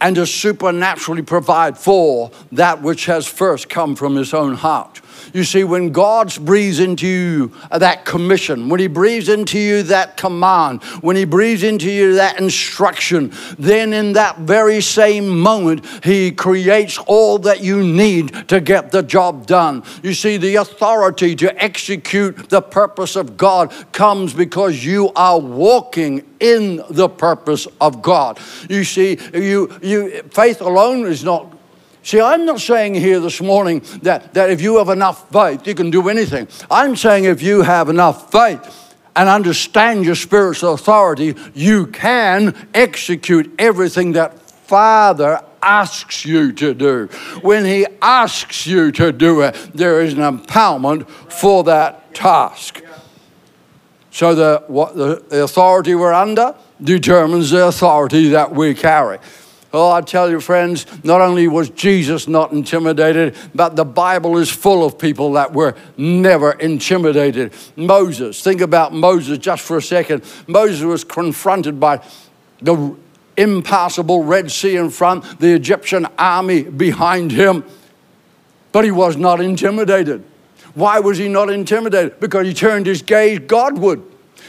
and 0.00 0.16
to 0.16 0.26
supernaturally 0.26 1.22
provide 1.22 1.76
for 1.76 2.30
that 2.52 2.82
which 2.82 3.06
has 3.06 3.26
first 3.26 3.68
come 3.68 3.94
from 3.94 4.16
His 4.16 4.32
own 4.32 4.54
heart. 4.54 5.00
You 5.32 5.44
see, 5.44 5.64
when 5.64 5.92
God 5.92 6.34
breathes 6.44 6.80
into 6.80 7.06
you 7.06 7.52
that 7.70 8.04
commission, 8.04 8.68
when 8.68 8.80
He 8.80 8.86
breathes 8.86 9.28
into 9.28 9.58
you 9.58 9.82
that 9.84 10.16
command, 10.16 10.82
when 11.02 11.16
He 11.16 11.24
breathes 11.24 11.62
into 11.62 11.90
you 11.90 12.14
that 12.14 12.38
instruction, 12.40 13.32
then 13.58 13.92
in 13.92 14.12
that 14.14 14.38
very 14.38 14.80
same 14.80 15.28
moment, 15.40 15.84
He 16.04 16.32
creates 16.32 16.98
all 16.98 17.38
that 17.40 17.62
you 17.62 17.82
need 17.82 18.48
to 18.48 18.60
get 18.60 18.90
the 18.90 19.02
job 19.02 19.46
done. 19.46 19.82
You 20.02 20.14
see, 20.14 20.36
the 20.36 20.56
authority 20.56 21.36
to 21.36 21.62
execute 21.62 22.48
the 22.48 22.62
purpose 22.62 23.16
of 23.16 23.36
God 23.36 23.72
comes 23.92 24.34
because 24.34 24.84
you 24.84 25.12
are 25.14 25.38
walking 25.38 26.26
in 26.40 26.82
the 26.90 27.08
purpose 27.08 27.66
of 27.80 28.02
God. 28.02 28.40
You 28.68 28.84
see, 28.84 29.18
you, 29.34 29.78
you, 29.82 30.22
faith 30.30 30.60
alone 30.60 31.06
is 31.06 31.22
not 31.22 31.59
See, 32.02 32.20
I'm 32.20 32.46
not 32.46 32.60
saying 32.60 32.94
here 32.94 33.20
this 33.20 33.40
morning 33.40 33.82
that, 34.02 34.32
that 34.34 34.50
if 34.50 34.60
you 34.60 34.78
have 34.78 34.88
enough 34.88 35.30
faith, 35.30 35.66
you 35.66 35.74
can 35.74 35.90
do 35.90 36.08
anything. 36.08 36.48
I'm 36.70 36.96
saying 36.96 37.24
if 37.24 37.42
you 37.42 37.62
have 37.62 37.88
enough 37.88 38.32
faith 38.32 38.96
and 39.14 39.28
understand 39.28 40.04
your 40.04 40.14
spiritual 40.14 40.74
authority, 40.74 41.34
you 41.54 41.86
can 41.88 42.54
execute 42.72 43.52
everything 43.58 44.12
that 44.12 44.40
Father 44.40 45.44
asks 45.62 46.24
you 46.24 46.52
to 46.52 46.72
do. 46.72 47.06
When 47.42 47.66
He 47.66 47.86
asks 48.00 48.66
you 48.66 48.92
to 48.92 49.12
do 49.12 49.42
it, 49.42 49.54
there 49.74 50.00
is 50.00 50.14
an 50.14 50.20
empowerment 50.20 51.08
for 51.08 51.64
that 51.64 52.14
task. 52.14 52.82
So 54.10 54.34
the, 54.34 54.64
what 54.66 54.96
the 54.96 55.42
authority 55.44 55.94
we're 55.94 56.12
under 56.12 56.54
determines 56.82 57.50
the 57.50 57.66
authority 57.66 58.30
that 58.30 58.52
we 58.52 58.74
carry. 58.74 59.18
Oh, 59.72 59.92
I 59.92 60.00
tell 60.00 60.28
you, 60.28 60.40
friends, 60.40 60.84
not 61.04 61.20
only 61.20 61.46
was 61.46 61.70
Jesus 61.70 62.26
not 62.26 62.50
intimidated, 62.50 63.36
but 63.54 63.76
the 63.76 63.84
Bible 63.84 64.36
is 64.38 64.50
full 64.50 64.84
of 64.84 64.98
people 64.98 65.32
that 65.34 65.52
were 65.52 65.76
never 65.96 66.52
intimidated. 66.52 67.52
Moses, 67.76 68.42
think 68.42 68.60
about 68.60 68.92
Moses 68.92 69.38
just 69.38 69.62
for 69.62 69.76
a 69.76 69.82
second. 69.82 70.24
Moses 70.48 70.82
was 70.82 71.04
confronted 71.04 71.78
by 71.78 72.04
the 72.60 72.96
impassable 73.36 74.24
Red 74.24 74.50
Sea 74.50 74.76
in 74.76 74.90
front, 74.90 75.38
the 75.38 75.54
Egyptian 75.54 76.06
army 76.18 76.62
behind 76.64 77.30
him, 77.30 77.64
but 78.72 78.84
he 78.84 78.90
was 78.90 79.16
not 79.16 79.40
intimidated. 79.40 80.24
Why 80.74 80.98
was 80.98 81.18
he 81.18 81.28
not 81.28 81.48
intimidated? 81.48 82.18
Because 82.18 82.46
he 82.46 82.54
turned 82.54 82.86
his 82.86 83.02
gaze 83.02 83.38
Godward. 83.38 84.02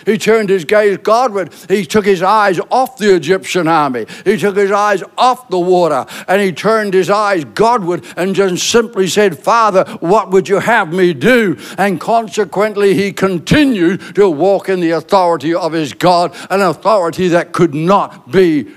He 0.05 0.17
turned 0.17 0.49
his 0.49 0.65
gaze 0.65 0.97
Godward. 0.97 1.53
He 1.67 1.85
took 1.85 2.05
his 2.05 2.21
eyes 2.21 2.59
off 2.69 2.97
the 2.97 3.15
Egyptian 3.15 3.67
army. 3.67 4.05
He 4.25 4.37
took 4.37 4.57
his 4.57 4.71
eyes 4.71 5.03
off 5.17 5.49
the 5.49 5.59
water 5.59 6.05
and 6.27 6.41
he 6.41 6.51
turned 6.51 6.93
his 6.93 7.09
eyes 7.09 7.43
Godward 7.43 8.03
and 8.17 8.35
just 8.35 8.69
simply 8.69 9.07
said, 9.07 9.39
Father, 9.39 9.83
what 9.99 10.31
would 10.31 10.47
you 10.49 10.59
have 10.59 10.93
me 10.93 11.13
do? 11.13 11.57
And 11.77 11.99
consequently, 11.99 12.93
he 12.93 13.11
continued 13.11 14.15
to 14.15 14.29
walk 14.29 14.69
in 14.69 14.79
the 14.79 14.91
authority 14.91 15.53
of 15.53 15.73
his 15.73 15.93
God, 15.93 16.35
an 16.49 16.61
authority 16.61 17.27
that 17.29 17.51
could 17.51 17.73
not 17.73 18.31
be 18.31 18.67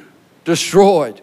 destroyed. 0.44 1.20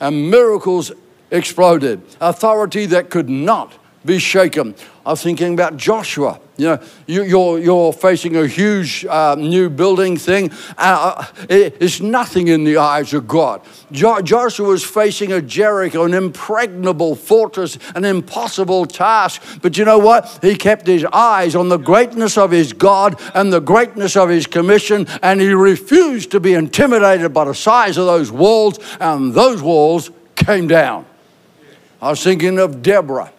And 0.00 0.30
miracles 0.30 0.92
exploded, 1.30 2.02
authority 2.20 2.86
that 2.86 3.10
could 3.10 3.28
not 3.28 3.72
be 4.04 4.18
shaken. 4.18 4.74
I'm 5.04 5.16
thinking 5.16 5.54
about 5.54 5.76
Joshua. 5.76 6.40
You 6.58 6.66
know, 6.66 6.82
you, 7.06 7.22
are 7.22 7.26
you're, 7.26 7.58
you're 7.60 7.92
facing 7.92 8.34
a 8.36 8.44
huge 8.44 9.06
uh, 9.06 9.36
new 9.38 9.70
building 9.70 10.16
thing. 10.16 10.50
Uh, 10.76 11.24
it, 11.48 11.76
it's 11.78 12.00
nothing 12.00 12.48
in 12.48 12.64
the 12.64 12.78
eyes 12.78 13.14
of 13.14 13.28
God. 13.28 13.62
Jo- 13.92 14.20
Joshua 14.20 14.66
was 14.66 14.84
facing 14.84 15.30
a 15.30 15.40
Jericho, 15.40 16.04
an 16.04 16.14
impregnable 16.14 17.14
fortress, 17.14 17.78
an 17.94 18.04
impossible 18.04 18.86
task. 18.86 19.40
But 19.62 19.78
you 19.78 19.84
know 19.84 20.00
what? 20.00 20.40
He 20.42 20.56
kept 20.56 20.88
his 20.88 21.04
eyes 21.04 21.54
on 21.54 21.68
the 21.68 21.76
greatness 21.76 22.36
of 22.36 22.50
his 22.50 22.72
God 22.72 23.20
and 23.34 23.52
the 23.52 23.60
greatness 23.60 24.16
of 24.16 24.28
his 24.28 24.48
commission, 24.48 25.06
and 25.22 25.40
he 25.40 25.52
refused 25.52 26.32
to 26.32 26.40
be 26.40 26.54
intimidated 26.54 27.32
by 27.32 27.44
the 27.44 27.54
size 27.54 27.96
of 27.96 28.06
those 28.06 28.32
walls, 28.32 28.80
and 28.98 29.32
those 29.32 29.62
walls 29.62 30.10
came 30.34 30.66
down. 30.66 31.06
I 32.02 32.10
was 32.10 32.22
thinking 32.24 32.58
of 32.58 32.82
Deborah. 32.82 33.32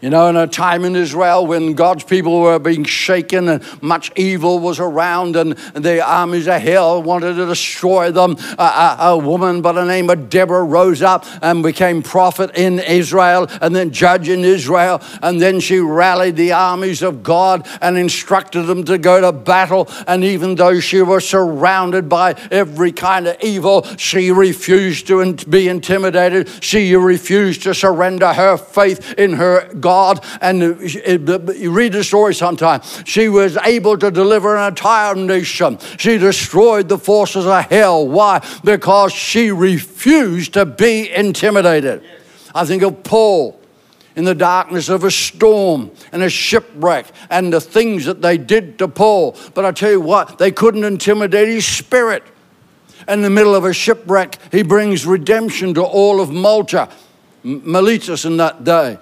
You 0.00 0.08
know, 0.08 0.28
in 0.28 0.36
a 0.36 0.46
time 0.46 0.86
in 0.86 0.96
Israel 0.96 1.46
when 1.46 1.74
God's 1.74 2.04
people 2.04 2.40
were 2.40 2.58
being 2.58 2.84
shaken 2.84 3.48
and 3.48 3.82
much 3.82 4.10
evil 4.16 4.58
was 4.58 4.80
around 4.80 5.36
and 5.36 5.52
the 5.74 6.02
armies 6.02 6.48
of 6.48 6.62
hell 6.62 7.02
wanted 7.02 7.34
to 7.34 7.44
destroy 7.44 8.10
them, 8.10 8.38
a, 8.58 8.62
a, 8.62 8.96
a, 9.00 9.18
woman 9.18 9.60
by 9.60 9.72
the 9.72 9.84
name 9.84 10.08
of 10.08 10.30
Deborah 10.30 10.64
rose 10.64 11.02
up 11.02 11.26
and 11.42 11.62
became 11.62 12.02
prophet 12.02 12.56
in 12.56 12.78
Israel 12.78 13.46
and 13.60 13.76
then 13.76 13.90
judge 13.90 14.30
in 14.30 14.42
Israel. 14.42 15.02
And 15.20 15.38
then 15.38 15.60
she 15.60 15.80
rallied 15.80 16.36
the 16.36 16.52
armies 16.52 17.02
of 17.02 17.22
God 17.22 17.68
and 17.82 17.98
instructed 17.98 18.62
them 18.62 18.84
to 18.84 18.96
go 18.96 19.20
to 19.20 19.32
battle. 19.32 19.86
And 20.06 20.24
even 20.24 20.54
though 20.54 20.80
she 20.80 21.02
was 21.02 21.28
surrounded 21.28 22.08
by 22.08 22.36
every 22.50 22.92
kind 22.92 23.26
of 23.26 23.36
evil, 23.42 23.84
she 23.98 24.30
refused 24.30 25.08
to 25.08 25.34
be 25.34 25.68
intimidated. 25.68 26.48
She 26.64 26.96
refused 26.96 27.64
to 27.64 27.74
surrender 27.74 28.32
her 28.32 28.56
faith 28.56 29.12
in 29.18 29.34
her 29.34 29.68
God 29.74 29.89
God, 29.90 30.24
and 30.40 30.60
you 30.60 31.72
read 31.72 31.92
the 31.92 32.04
story 32.04 32.32
sometime. 32.32 32.80
She 33.04 33.28
was 33.28 33.56
able 33.56 33.98
to 33.98 34.08
deliver 34.12 34.56
an 34.56 34.68
entire 34.68 35.16
nation. 35.16 35.78
She 35.98 36.16
destroyed 36.16 36.88
the 36.88 36.96
forces 36.96 37.44
of 37.44 37.64
hell. 37.64 38.06
Why? 38.06 38.40
Because 38.62 39.12
she 39.12 39.50
refused 39.50 40.52
to 40.52 40.64
be 40.64 41.10
intimidated. 41.10 42.04
I 42.54 42.64
think 42.64 42.84
of 42.84 43.02
Paul 43.02 43.60
in 44.14 44.24
the 44.24 44.34
darkness 44.34 44.88
of 44.88 45.02
a 45.02 45.10
storm 45.10 45.90
and 46.12 46.22
a 46.22 46.30
shipwreck 46.30 47.06
and 47.28 47.52
the 47.52 47.60
things 47.60 48.04
that 48.04 48.22
they 48.22 48.38
did 48.38 48.78
to 48.78 48.86
Paul. 48.86 49.36
But 49.54 49.64
I 49.64 49.72
tell 49.72 49.90
you 49.90 50.00
what, 50.00 50.38
they 50.38 50.52
couldn't 50.52 50.84
intimidate 50.84 51.48
his 51.48 51.66
spirit. 51.66 52.22
In 53.08 53.22
the 53.22 53.30
middle 53.30 53.56
of 53.56 53.64
a 53.64 53.72
shipwreck, 53.72 54.38
he 54.52 54.62
brings 54.62 55.04
redemption 55.04 55.74
to 55.74 55.82
all 55.82 56.20
of 56.20 56.30
Malta, 56.30 56.88
Melita 57.42 58.16
in 58.24 58.36
that 58.36 58.62
day. 58.62 58.98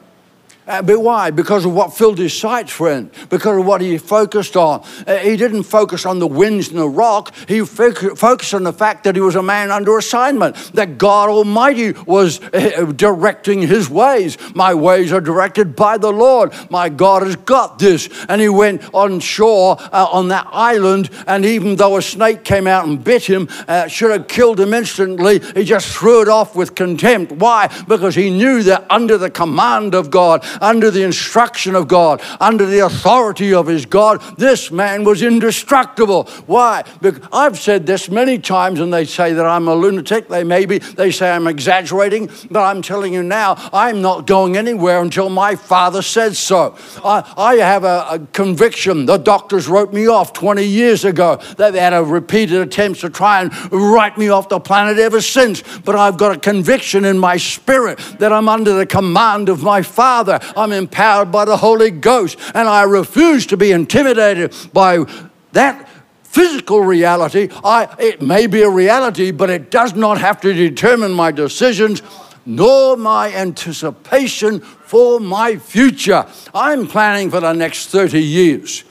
Uh, 0.69 0.83
but 0.83 1.01
why? 1.01 1.31
Because 1.31 1.65
of 1.65 1.73
what 1.73 1.97
filled 1.97 2.19
his 2.19 2.39
sights, 2.39 2.71
friend. 2.71 3.11
Because 3.31 3.59
of 3.59 3.67
what 3.67 3.81
he 3.81 3.97
focused 3.97 4.57
on. 4.57 4.85
Uh, 5.07 5.17
he 5.17 5.37
didn't 5.37 5.63
focus 5.63 6.05
on 6.05 6.19
the 6.19 6.27
winds 6.27 6.69
and 6.69 6.79
the 6.79 6.89
rock. 6.89 7.35
He 7.49 7.65
focused 7.65 8.53
on 8.53 8.65
the 8.65 8.73
fact 8.73 9.05
that 9.05 9.17
he 9.17 9.21
was 9.23 9.35
a 9.35 9.43
man 9.43 9.71
under 9.71 9.97
assignment, 9.97 10.57
that 10.75 10.99
God 10.99 11.31
Almighty 11.31 11.93
was 12.07 12.41
uh, 12.53 12.93
directing 12.95 13.63
his 13.63 13.89
ways. 13.89 14.37
My 14.55 14.75
ways 14.75 15.13
are 15.13 15.21
directed 15.21 15.75
by 15.75 15.97
the 15.97 16.13
Lord. 16.13 16.53
My 16.71 16.91
God 16.91 17.23
has 17.23 17.37
got 17.37 17.79
this. 17.79 18.09
And 18.29 18.41
he 18.41 18.49
went 18.49 18.83
on 18.93 19.21
shore 19.21 19.77
uh, 19.81 20.09
on 20.13 20.29
that 20.29 20.47
island, 20.53 21.11
and 21.27 21.45
even 21.47 21.77
though 21.77 21.97
a 21.97 22.03
snake 22.03 22.45
came 22.45 22.67
out 22.67 22.87
and 22.87 23.03
bit 23.03 23.25
him, 23.25 23.49
uh, 23.67 23.87
should 23.89 24.11
have 24.11 24.29
killed 24.29 24.61
him 24.61 24.75
instantly, 24.75 25.39
he 25.55 25.65
just 25.65 25.89
threw 25.97 26.21
it 26.21 26.29
off 26.29 26.55
with 26.55 26.75
contempt. 26.75 27.33
Why? 27.33 27.69
Because 27.89 28.15
he 28.15 28.31
knew 28.31 28.63
that 28.65 28.85
under 28.91 29.17
the 29.17 29.31
command 29.31 29.95
of 29.95 30.11
God, 30.11 30.45
under 30.61 30.91
the 30.91 31.03
instruction 31.03 31.75
of 31.75 31.89
God, 31.89 32.23
under 32.41 32.67
the 32.67 32.81
authority 32.81 33.55
of 33.55 33.67
his 33.67 33.87
God, 33.87 34.21
this 34.37 34.71
man 34.71 35.05
was 35.05 35.23
indestructible. 35.23 36.25
Why? 36.47 36.85
Because 37.01 37.27
I've 37.33 37.59
said 37.59 37.87
this 37.87 38.09
many 38.09 38.39
times, 38.39 38.81
and 38.81 38.93
they 38.93 39.05
say 39.05 39.33
that 39.33 39.47
I'm 39.47 39.69
a 39.69 39.75
lunatic. 39.75 40.29
They 40.29 40.45
maybe 40.45 40.79
they 40.79 41.11
say 41.11 41.31
I'm 41.31 41.47
exaggerating, 41.47 42.31
but 42.51 42.63
I'm 42.63 42.83
telling 42.83 43.13
you 43.13 43.23
now, 43.23 43.57
I'm 43.73 44.03
not 44.03 44.27
going 44.27 44.57
anywhere 44.57 45.01
until 45.01 45.29
my 45.29 45.57
father 45.57 46.03
says 46.03 46.39
so. 46.39 46.77
I, 47.05 47.33
I 47.37 47.57
have 47.57 47.85
a, 47.85 48.07
a 48.11 48.19
conviction. 48.33 49.07
The 49.07 49.19
doctors 49.19 49.69
wrote 49.69 49.93
me 49.93 50.07
off 50.07 50.33
20 50.33 50.65
years 50.65 51.05
ago. 51.05 51.37
They've 51.57 51.75
had 51.75 51.93
a 51.93 52.03
repeated 52.03 52.61
attempts 52.61 53.01
to 53.01 53.11
try 53.11 53.43
and 53.43 53.73
write 53.73 54.19
me 54.19 54.29
off 54.29 54.49
the 54.49 54.61
planet 54.61 54.99
ever 54.99 55.21
since. 55.21 55.63
But 55.79 55.97
I've 55.97 56.17
got 56.17 56.37
a 56.37 56.39
conviction 56.39 57.05
in 57.05 57.19
my 57.19 57.37
spirit 57.37 57.99
that 58.19 58.33
I'm 58.33 58.49
under 58.49 58.75
the 58.75 58.87
command 58.87 59.49
of 59.49 59.63
my 59.63 59.83
Father. 59.83 60.39
I'm 60.57 60.73
empowered 60.73 61.31
by 61.31 61.45
the 61.45 61.57
Holy 61.57 61.91
Ghost, 61.91 62.39
and 62.55 62.69
I 62.69 62.83
refuse 62.83 63.47
to 63.47 63.57
be 63.57 63.73
intimidated 63.73 64.55
by 64.73 65.05
that 65.53 65.89
physical 66.23 66.83
reality. 66.83 67.49
I, 67.65 67.95
it 67.99 68.23
may 68.23 68.47
be 68.47 68.63
a 68.63 68.71
reality, 68.71 69.31
but 69.31 69.51
it 69.51 69.71
does 69.71 69.95
not 69.95 70.19
have 70.19 70.41
to 70.43 70.53
determine 70.53 71.13
my 71.13 71.33
decisions 71.33 72.03
nor 72.45 72.97
my 72.97 73.33
anticipation 73.35 74.61
for 74.61 75.21
my 75.21 75.57
future. 75.57 76.27
I'm 76.55 76.87
planning 76.87 77.31
for 77.31 77.41
the 77.41 77.53
next 77.53 77.89
30 77.89 78.23
years, 78.23 78.85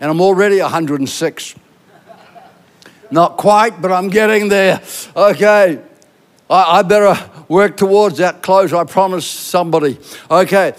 and 0.00 0.10
I'm 0.10 0.20
already 0.20 0.60
106. 0.60 1.54
Not 3.10 3.38
quite, 3.38 3.80
but 3.80 3.90
I'm 3.90 4.08
getting 4.08 4.48
there. 4.48 4.82
Okay, 5.16 5.80
I, 6.50 6.82
better 6.82 7.18
work 7.48 7.76
towards 7.76 8.18
that 8.18 8.42
close. 8.42 8.72
I 8.72 8.84
promised 8.84 9.30
somebody. 9.30 9.98
Okay, 10.30 10.74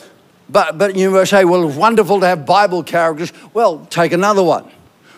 but, 0.51 0.77
but 0.77 0.95
you 0.95 1.25
say, 1.25 1.45
well, 1.45 1.67
wonderful 1.69 2.19
to 2.19 2.27
have 2.27 2.45
Bible 2.45 2.83
characters. 2.83 3.31
Well, 3.53 3.85
take 3.85 4.11
another 4.11 4.43
one. 4.43 4.69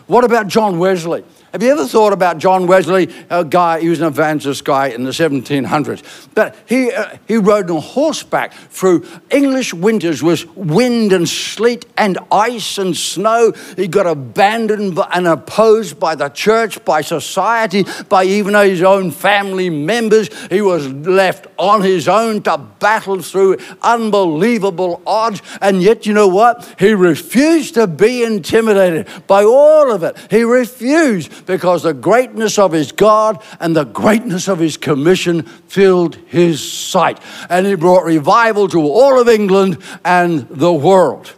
What 0.07 0.23
about 0.23 0.47
John 0.47 0.79
Wesley? 0.79 1.23
Have 1.53 1.61
you 1.61 1.69
ever 1.69 1.85
thought 1.85 2.13
about 2.13 2.39
John 2.39 2.65
Wesley, 2.65 3.13
a 3.29 3.45
guy, 3.45 3.79
he 3.79 3.87
was 3.87 4.01
an 4.01 4.07
evangelist 4.07 4.65
guy 4.65 4.87
in 4.87 5.03
the 5.03 5.11
1700s, 5.11 6.27
but 6.33 6.55
he, 6.65 6.91
uh, 6.91 7.15
he 7.27 7.37
rode 7.37 7.69
on 7.69 7.79
horseback 7.79 8.53
through 8.53 9.05
English 9.29 9.71
winters 9.71 10.23
with 10.23 10.49
wind 10.57 11.13
and 11.13 11.29
sleet 11.29 11.85
and 11.95 12.17
ice 12.31 12.79
and 12.79 12.97
snow. 12.97 13.53
He 13.75 13.87
got 13.87 14.07
abandoned 14.07 14.97
and 15.13 15.27
opposed 15.27 15.99
by 15.99 16.15
the 16.15 16.29
church, 16.29 16.83
by 16.85 17.01
society, 17.01 17.85
by 18.09 18.23
even 18.23 18.55
his 18.55 18.81
own 18.81 19.11
family 19.11 19.69
members. 19.69 20.31
He 20.47 20.61
was 20.61 20.87
left 20.87 21.45
on 21.59 21.83
his 21.83 22.07
own 22.07 22.41
to 22.43 22.57
battle 22.57 23.21
through 23.21 23.57
unbelievable 23.83 25.03
odds, 25.05 25.43
and 25.61 25.83
yet, 25.83 26.07
you 26.07 26.13
know 26.15 26.29
what? 26.29 26.73
He 26.79 26.93
refused 26.93 27.75
to 27.75 27.85
be 27.85 28.23
intimidated 28.23 29.07
by 29.27 29.43
all 29.43 29.91
of 29.91 30.01
it. 30.01 30.17
He 30.31 30.43
refused 30.43 31.42
because 31.45 31.83
the 31.83 31.93
greatness 31.93 32.57
of 32.57 32.71
his 32.71 32.91
God 32.91 33.41
and 33.59 33.75
the 33.75 33.83
greatness 33.85 34.47
of 34.47 34.59
his 34.59 34.77
commission 34.77 35.43
filled 35.43 36.15
his 36.27 36.67
sight. 36.67 37.19
And 37.49 37.65
he 37.65 37.75
brought 37.75 38.05
revival 38.05 38.67
to 38.69 38.81
all 38.81 39.19
of 39.19 39.27
England 39.27 39.77
and 40.03 40.47
the 40.49 40.73
world. 40.73 41.33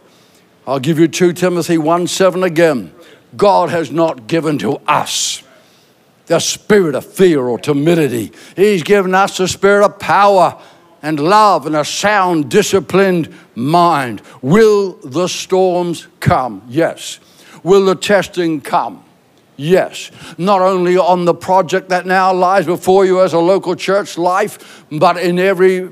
I'll 0.66 0.80
give 0.80 0.98
you 0.98 1.08
2 1.08 1.32
Timothy 1.32 1.78
1 1.78 2.06
7 2.06 2.42
again. 2.42 2.92
God 3.36 3.70
has 3.70 3.90
not 3.90 4.26
given 4.26 4.58
to 4.58 4.76
us 4.86 5.42
the 6.26 6.40
spirit 6.40 6.94
of 6.94 7.04
fear 7.04 7.40
or 7.40 7.58
timidity, 7.58 8.32
He's 8.56 8.82
given 8.82 9.14
us 9.14 9.36
the 9.36 9.48
spirit 9.48 9.84
of 9.84 9.98
power 9.98 10.60
and 11.02 11.20
love 11.20 11.66
and 11.66 11.76
a 11.76 11.84
sound, 11.84 12.50
disciplined 12.50 13.32
mind. 13.54 14.22
Will 14.42 14.94
the 15.04 15.28
storms 15.28 16.08
come? 16.18 16.62
Yes. 16.68 17.20
Will 17.62 17.84
the 17.84 17.94
testing 17.94 18.60
come? 18.60 19.04
Yes, 19.56 20.10
not 20.36 20.60
only 20.60 20.98
on 20.98 21.24
the 21.24 21.34
project 21.34 21.88
that 21.88 22.04
now 22.04 22.32
lies 22.34 22.66
before 22.66 23.06
you 23.06 23.22
as 23.22 23.32
a 23.32 23.38
local 23.38 23.74
church 23.74 24.18
life, 24.18 24.84
but 24.90 25.16
in 25.16 25.38
every 25.38 25.88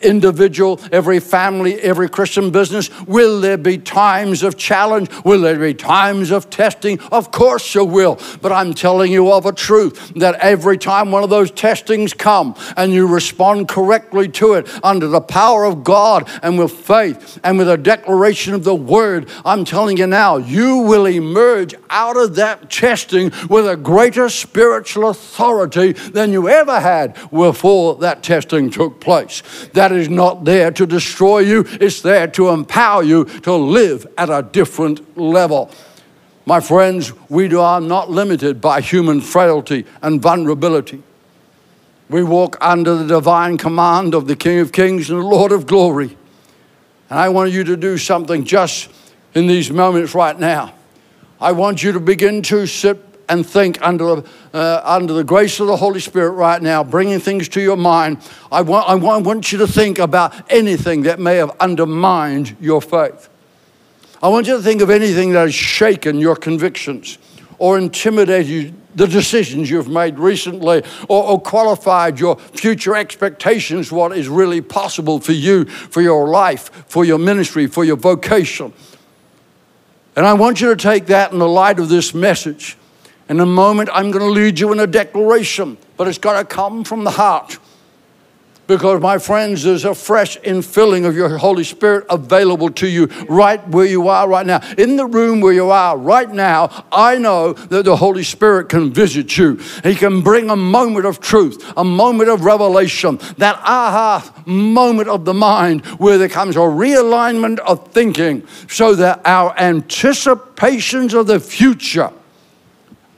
individual, 0.00 0.80
every 0.92 1.20
family, 1.20 1.74
every 1.80 2.08
Christian 2.08 2.50
business? 2.50 2.88
Will 3.02 3.40
there 3.40 3.58
be 3.58 3.78
times 3.78 4.42
of 4.42 4.56
challenge? 4.56 5.10
Will 5.24 5.40
there 5.40 5.58
be 5.58 5.74
times 5.74 6.30
of 6.30 6.48
testing? 6.50 7.00
Of 7.12 7.30
course 7.30 7.74
you 7.74 7.84
will. 7.84 8.18
But 8.40 8.52
I'm 8.52 8.74
telling 8.74 9.12
you 9.12 9.32
of 9.32 9.46
a 9.46 9.52
truth 9.52 10.12
that 10.16 10.36
every 10.36 10.78
time 10.78 11.10
one 11.10 11.24
of 11.24 11.30
those 11.30 11.50
testings 11.50 12.14
come 12.14 12.54
and 12.76 12.92
you 12.92 13.06
respond 13.06 13.68
correctly 13.68 14.28
to 14.28 14.54
it 14.54 14.68
under 14.84 15.08
the 15.08 15.20
power 15.20 15.64
of 15.64 15.84
God 15.84 16.28
and 16.42 16.58
with 16.58 16.72
faith 16.72 17.38
and 17.42 17.58
with 17.58 17.68
a 17.68 17.76
declaration 17.76 18.54
of 18.54 18.64
the 18.64 18.74
word, 18.74 19.28
I'm 19.44 19.64
telling 19.64 19.96
you 19.96 20.06
now, 20.06 20.36
you 20.36 20.78
will 20.78 21.06
emerge 21.06 21.74
out 21.90 22.16
of 22.16 22.36
that 22.36 22.70
testing 22.70 23.32
with 23.48 23.68
a 23.68 23.76
greater 23.76 24.28
spiritual 24.28 25.08
authority 25.08 25.92
than 25.92 26.32
you 26.32 26.48
ever 26.48 26.80
had 26.80 27.14
before 27.30 27.96
that 27.96 28.22
testing 28.22 28.37
took 28.44 29.00
place. 29.00 29.42
That 29.72 29.88
that 29.88 29.96
is 29.96 30.08
not 30.10 30.44
there 30.44 30.70
to 30.70 30.86
destroy 30.86 31.38
you, 31.38 31.64
it's 31.80 32.02
there 32.02 32.26
to 32.28 32.48
empower 32.50 33.02
you 33.02 33.24
to 33.24 33.54
live 33.54 34.06
at 34.18 34.28
a 34.28 34.42
different 34.42 35.16
level. 35.16 35.70
My 36.44 36.60
friends, 36.60 37.12
we 37.30 37.54
are 37.54 37.80
not 37.80 38.10
limited 38.10 38.60
by 38.60 38.80
human 38.80 39.20
frailty 39.20 39.86
and 40.02 40.20
vulnerability. 40.20 41.02
We 42.10 42.22
walk 42.22 42.56
under 42.60 42.96
the 42.96 43.06
divine 43.06 43.56
command 43.56 44.14
of 44.14 44.26
the 44.26 44.36
King 44.36 44.60
of 44.60 44.72
Kings 44.72 45.10
and 45.10 45.20
the 45.20 45.26
Lord 45.26 45.52
of 45.52 45.66
Glory. 45.66 46.16
And 47.10 47.18
I 47.18 47.30
want 47.30 47.52
you 47.52 47.64
to 47.64 47.76
do 47.76 47.96
something 47.96 48.44
just 48.44 48.90
in 49.34 49.46
these 49.46 49.70
moments 49.70 50.14
right 50.14 50.38
now. 50.38 50.74
I 51.40 51.52
want 51.52 51.82
you 51.82 51.92
to 51.92 52.00
begin 52.00 52.42
to 52.42 52.66
sit 52.66 53.07
and 53.28 53.46
think 53.46 53.80
under, 53.82 54.22
uh, 54.52 54.80
under 54.84 55.12
the 55.12 55.24
grace 55.24 55.60
of 55.60 55.66
the 55.66 55.76
Holy 55.76 56.00
Spirit 56.00 56.30
right 56.32 56.60
now, 56.60 56.82
bringing 56.82 57.20
things 57.20 57.48
to 57.50 57.60
your 57.60 57.76
mind. 57.76 58.18
I 58.50 58.62
want, 58.62 58.88
I, 58.88 58.94
want, 58.94 59.24
I 59.24 59.28
want 59.28 59.52
you 59.52 59.58
to 59.58 59.66
think 59.66 59.98
about 59.98 60.34
anything 60.50 61.02
that 61.02 61.20
may 61.20 61.36
have 61.36 61.54
undermined 61.60 62.56
your 62.60 62.80
faith. 62.80 63.28
I 64.22 64.28
want 64.28 64.46
you 64.46 64.56
to 64.56 64.62
think 64.62 64.82
of 64.82 64.90
anything 64.90 65.32
that 65.32 65.40
has 65.42 65.54
shaken 65.54 66.18
your 66.18 66.36
convictions 66.36 67.18
or 67.58 67.78
intimidated 67.78 68.46
you, 68.46 68.74
the 68.94 69.06
decisions 69.06 69.70
you've 69.70 69.88
made 69.88 70.18
recently 70.18 70.82
or, 71.08 71.24
or, 71.24 71.40
qualified 71.40 72.18
your 72.18 72.36
future 72.36 72.96
expectations, 72.96 73.92
what 73.92 74.16
is 74.16 74.28
really 74.28 74.60
possible 74.60 75.20
for 75.20 75.32
you, 75.32 75.64
for 75.64 76.00
your 76.00 76.28
life, 76.28 76.70
for 76.88 77.04
your 77.04 77.18
ministry, 77.18 77.66
for 77.66 77.84
your 77.84 77.96
vocation. 77.96 78.72
And 80.16 80.26
I 80.26 80.32
want 80.34 80.60
you 80.60 80.68
to 80.68 80.76
take 80.76 81.06
that 81.06 81.32
in 81.32 81.38
the 81.38 81.48
light 81.48 81.78
of 81.78 81.88
this 81.88 82.12
message 82.12 82.76
in 83.28 83.40
a 83.40 83.46
moment, 83.46 83.90
I'm 83.92 84.10
going 84.10 84.24
to 84.24 84.30
lead 84.30 84.58
you 84.58 84.72
in 84.72 84.80
a 84.80 84.86
declaration, 84.86 85.76
but 85.96 86.08
it's 86.08 86.18
got 86.18 86.38
to 86.38 86.44
come 86.44 86.84
from 86.84 87.04
the 87.04 87.10
heart. 87.10 87.58
Because, 88.68 89.00
my 89.00 89.16
friends, 89.16 89.62
there's 89.62 89.86
a 89.86 89.94
fresh 89.94 90.38
infilling 90.40 91.06
of 91.06 91.16
your 91.16 91.38
Holy 91.38 91.64
Spirit 91.64 92.04
available 92.10 92.68
to 92.72 92.86
you 92.86 93.06
right 93.26 93.66
where 93.68 93.86
you 93.86 94.08
are 94.08 94.28
right 94.28 94.44
now. 94.44 94.60
In 94.76 94.96
the 94.96 95.06
room 95.06 95.40
where 95.40 95.54
you 95.54 95.70
are 95.70 95.96
right 95.96 96.30
now, 96.30 96.84
I 96.92 97.16
know 97.16 97.54
that 97.54 97.86
the 97.86 97.96
Holy 97.96 98.22
Spirit 98.22 98.68
can 98.68 98.92
visit 98.92 99.38
you. 99.38 99.56
He 99.82 99.94
can 99.94 100.20
bring 100.20 100.50
a 100.50 100.56
moment 100.56 101.06
of 101.06 101.18
truth, 101.18 101.72
a 101.78 101.84
moment 101.84 102.28
of 102.28 102.44
revelation, 102.44 103.18
that 103.38 103.56
aha 103.60 104.34
moment 104.44 105.08
of 105.08 105.24
the 105.24 105.32
mind 105.32 105.86
where 105.96 106.18
there 106.18 106.28
comes 106.28 106.54
a 106.54 106.60
realignment 106.60 107.60
of 107.60 107.88
thinking 107.88 108.46
so 108.68 108.94
that 108.96 109.22
our 109.24 109.58
anticipations 109.58 111.14
of 111.14 111.26
the 111.26 111.40
future 111.40 112.12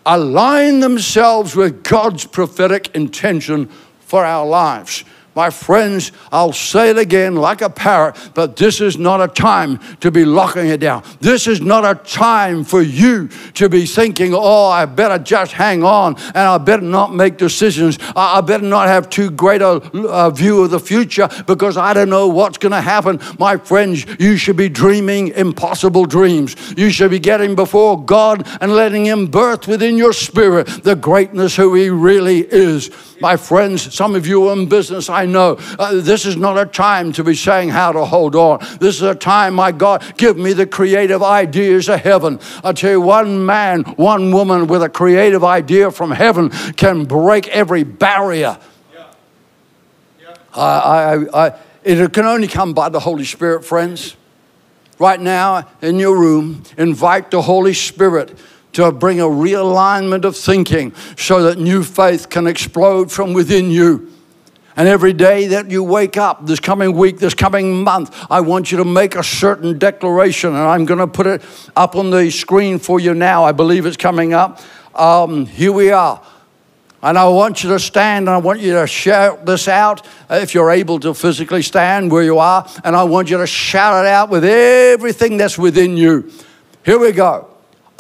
align 0.07 0.81
themselves 0.81 1.55
with 1.55 1.83
God's 1.83 2.27
prophetic 2.27 2.95
intention 2.95 3.67
for 4.01 4.25
our 4.25 4.47
lives. 4.47 5.05
My 5.35 5.51
friends, 5.51 6.11
I'll 6.33 6.53
say 6.53 6.91
it 6.91 6.99
again 6.99 7.37
like 7.37 7.63
a 7.63 7.71
parrot, 7.71 8.17
but 8.35 8.57
this 8.57 8.81
is 8.81 8.99
not 8.99 9.21
a 9.21 9.29
time 9.29 9.79
to 10.01 10.11
be 10.11 10.25
locking 10.25 10.67
it 10.67 10.81
down. 10.81 11.05
This 11.21 11.47
is 11.47 11.61
not 11.61 11.85
a 11.85 11.95
time 12.03 12.65
for 12.65 12.83
you 12.83 13.29
to 13.55 13.69
be 13.69 13.87
thinking, 13.87 14.35
oh, 14.35 14.67
I 14.67 14.87
better 14.87 15.23
just 15.23 15.53
hang 15.53 15.85
on 15.85 16.17
and 16.17 16.39
I 16.39 16.59
better 16.59 16.83
not 16.83 17.15
make 17.15 17.37
decisions. 17.37 17.99
I 18.17 18.41
better 18.41 18.65
not 18.65 18.89
have 18.89 19.09
too 19.09 19.31
great 19.31 19.63
a, 19.63 19.81
a 20.09 20.33
view 20.33 20.65
of 20.65 20.71
the 20.71 20.81
future 20.81 21.29
because 21.47 21.77
I 21.77 21.95
don't 21.95 22.11
know 22.11 22.27
what's 22.27 22.59
going 22.59 22.73
to 22.73 22.81
happen. 22.81 23.21
My 23.39 23.57
friends, 23.57 24.05
you 24.19 24.37
should 24.37 24.57
be 24.57 24.69
dreaming 24.69 25.29
impossible 25.29 26.07
dreams. 26.07 26.57
You 26.77 26.91
should 26.91 27.13
be 27.13 27.21
getting 27.21 27.55
before 27.55 28.05
God 28.05 28.49
and 28.61 28.73
letting 28.73 29.07
Him 29.07 29.27
birth 29.27 29.69
within 29.69 29.97
your 29.97 30.13
spirit 30.13 30.67
the 30.83 30.97
greatness 30.97 31.55
who 31.55 31.75
He 31.75 31.89
really 31.89 32.41
is. 32.41 32.91
My 33.21 33.37
friends, 33.37 33.95
some 33.95 34.15
of 34.15 34.27
you 34.27 34.51
in 34.51 34.67
business, 34.67 35.11
I 35.11 35.27
know. 35.27 35.59
Uh, 35.79 36.01
this 36.01 36.25
is 36.25 36.39
not 36.39 36.59
a 36.59 36.65
time 36.65 37.13
to 37.13 37.23
be 37.23 37.35
saying 37.35 37.69
how 37.69 37.93
to 37.93 38.07
hold 38.07 38.35
on. 38.35 38.61
This 38.81 38.97
is 38.97 39.03
a 39.03 39.15
time, 39.15 39.55
my 39.55 39.73
God, 39.73 40.03
give 40.17 40.39
me 40.39 40.55
the 40.55 40.67
creative 40.67 41.23
ideas 41.23 41.89
of 41.91 42.01
heaven. 42.01 42.41
I 42.65 42.73
tell 42.73 42.93
you, 42.93 43.01
one 43.03 43.45
man, 43.45 43.83
one 43.83 44.33
woman 44.33 44.67
with 44.67 44.83
a 44.83 44.89
creative 44.89 45.45
idea 45.45 45.91
from 45.91 46.11
heaven 46.11 46.49
can 46.77 47.05
break 47.05 47.47
every 47.49 47.85
barrier. 47.85 48.59
Yeah. 48.93 49.07
Yeah. 50.21 50.35
I, 50.55 50.63
I, 50.63 51.47
I, 51.47 51.59
it 51.85 52.13
can 52.15 52.25
only 52.25 52.49
come 52.49 52.73
by 52.73 52.89
the 52.89 53.01
Holy 53.01 53.25
Spirit, 53.25 53.65
friends. 53.65 54.17
Right 54.99 55.21
now, 55.21 55.67
in 55.81 55.99
your 55.99 56.19
room, 56.19 56.63
invite 56.77 57.31
the 57.31 57.41
Holy 57.41 57.73
Spirit 57.73 58.39
to 58.73 58.93
bring 58.93 59.21
a 59.21 59.25
realignment 59.25 60.25
of 60.25 60.37
thinking 60.37 60.93
so 61.17 61.43
that 61.43 61.59
new 61.59 61.83
faith 61.83 62.29
can 62.29 62.47
explode 62.47 63.11
from 63.11 63.33
within 63.33 63.71
you. 63.71 64.11
And 64.77 64.89
every 64.89 65.13
day 65.13 65.49
that 65.49 65.71
you 65.71 65.83
wake 65.83 66.17
up, 66.17 66.47
this 66.47 66.61
coming 66.61 66.97
week, 66.97 67.19
this 67.19 67.35
coming 67.35 67.83
month, 67.83 68.17
I 68.31 68.41
want 68.41 68.71
you 68.71 68.79
to 68.79 68.85
make 68.85 69.15
a 69.15 69.23
certain 69.23 69.79
declaration. 69.79 70.51
And 70.51 70.59
I'm 70.59 70.85
going 70.85 71.01
to 71.01 71.07
put 71.07 71.27
it 71.27 71.43
up 71.77 71.97
on 71.97 72.11
the 72.11 72.31
screen 72.31 72.79
for 72.79 73.01
you 73.01 73.13
now. 73.13 73.45
I 73.45 73.53
believe 73.53 73.85
it's 73.85 73.97
coming 73.97 74.33
up. 74.33 74.61
Um, 74.95 75.47
here 75.47 75.73
we 75.73 75.91
are. 75.91 76.23
And 77.03 77.19
I 77.19 77.29
want 77.29 77.65
you 77.65 77.71
to 77.71 77.79
stand 77.79 78.29
and 78.29 78.31
I 78.31 78.39
want 78.39 78.61
you 78.61 78.75
to 78.75 78.87
shout 78.87 79.47
this 79.47 79.69
out 79.69 80.07
if 80.29 80.55
you're 80.55 80.71
able 80.71 81.01
to 81.01 81.15
physically 81.15 81.63
stand 81.63 82.11
where 82.11 82.23
you 82.23 82.39
are. 82.39 82.69
And 82.85 82.95
I 82.95 83.05
want 83.05 83.31
you 83.31 83.39
to 83.39 83.47
shout 83.47 84.05
it 84.05 84.09
out 84.09 84.29
with 84.29 84.45
everything 84.45 85.39
that's 85.39 85.59
within 85.59 85.97
you. 85.97 86.31
Here 86.85 86.99
we 86.99 87.13
go. 87.13 87.49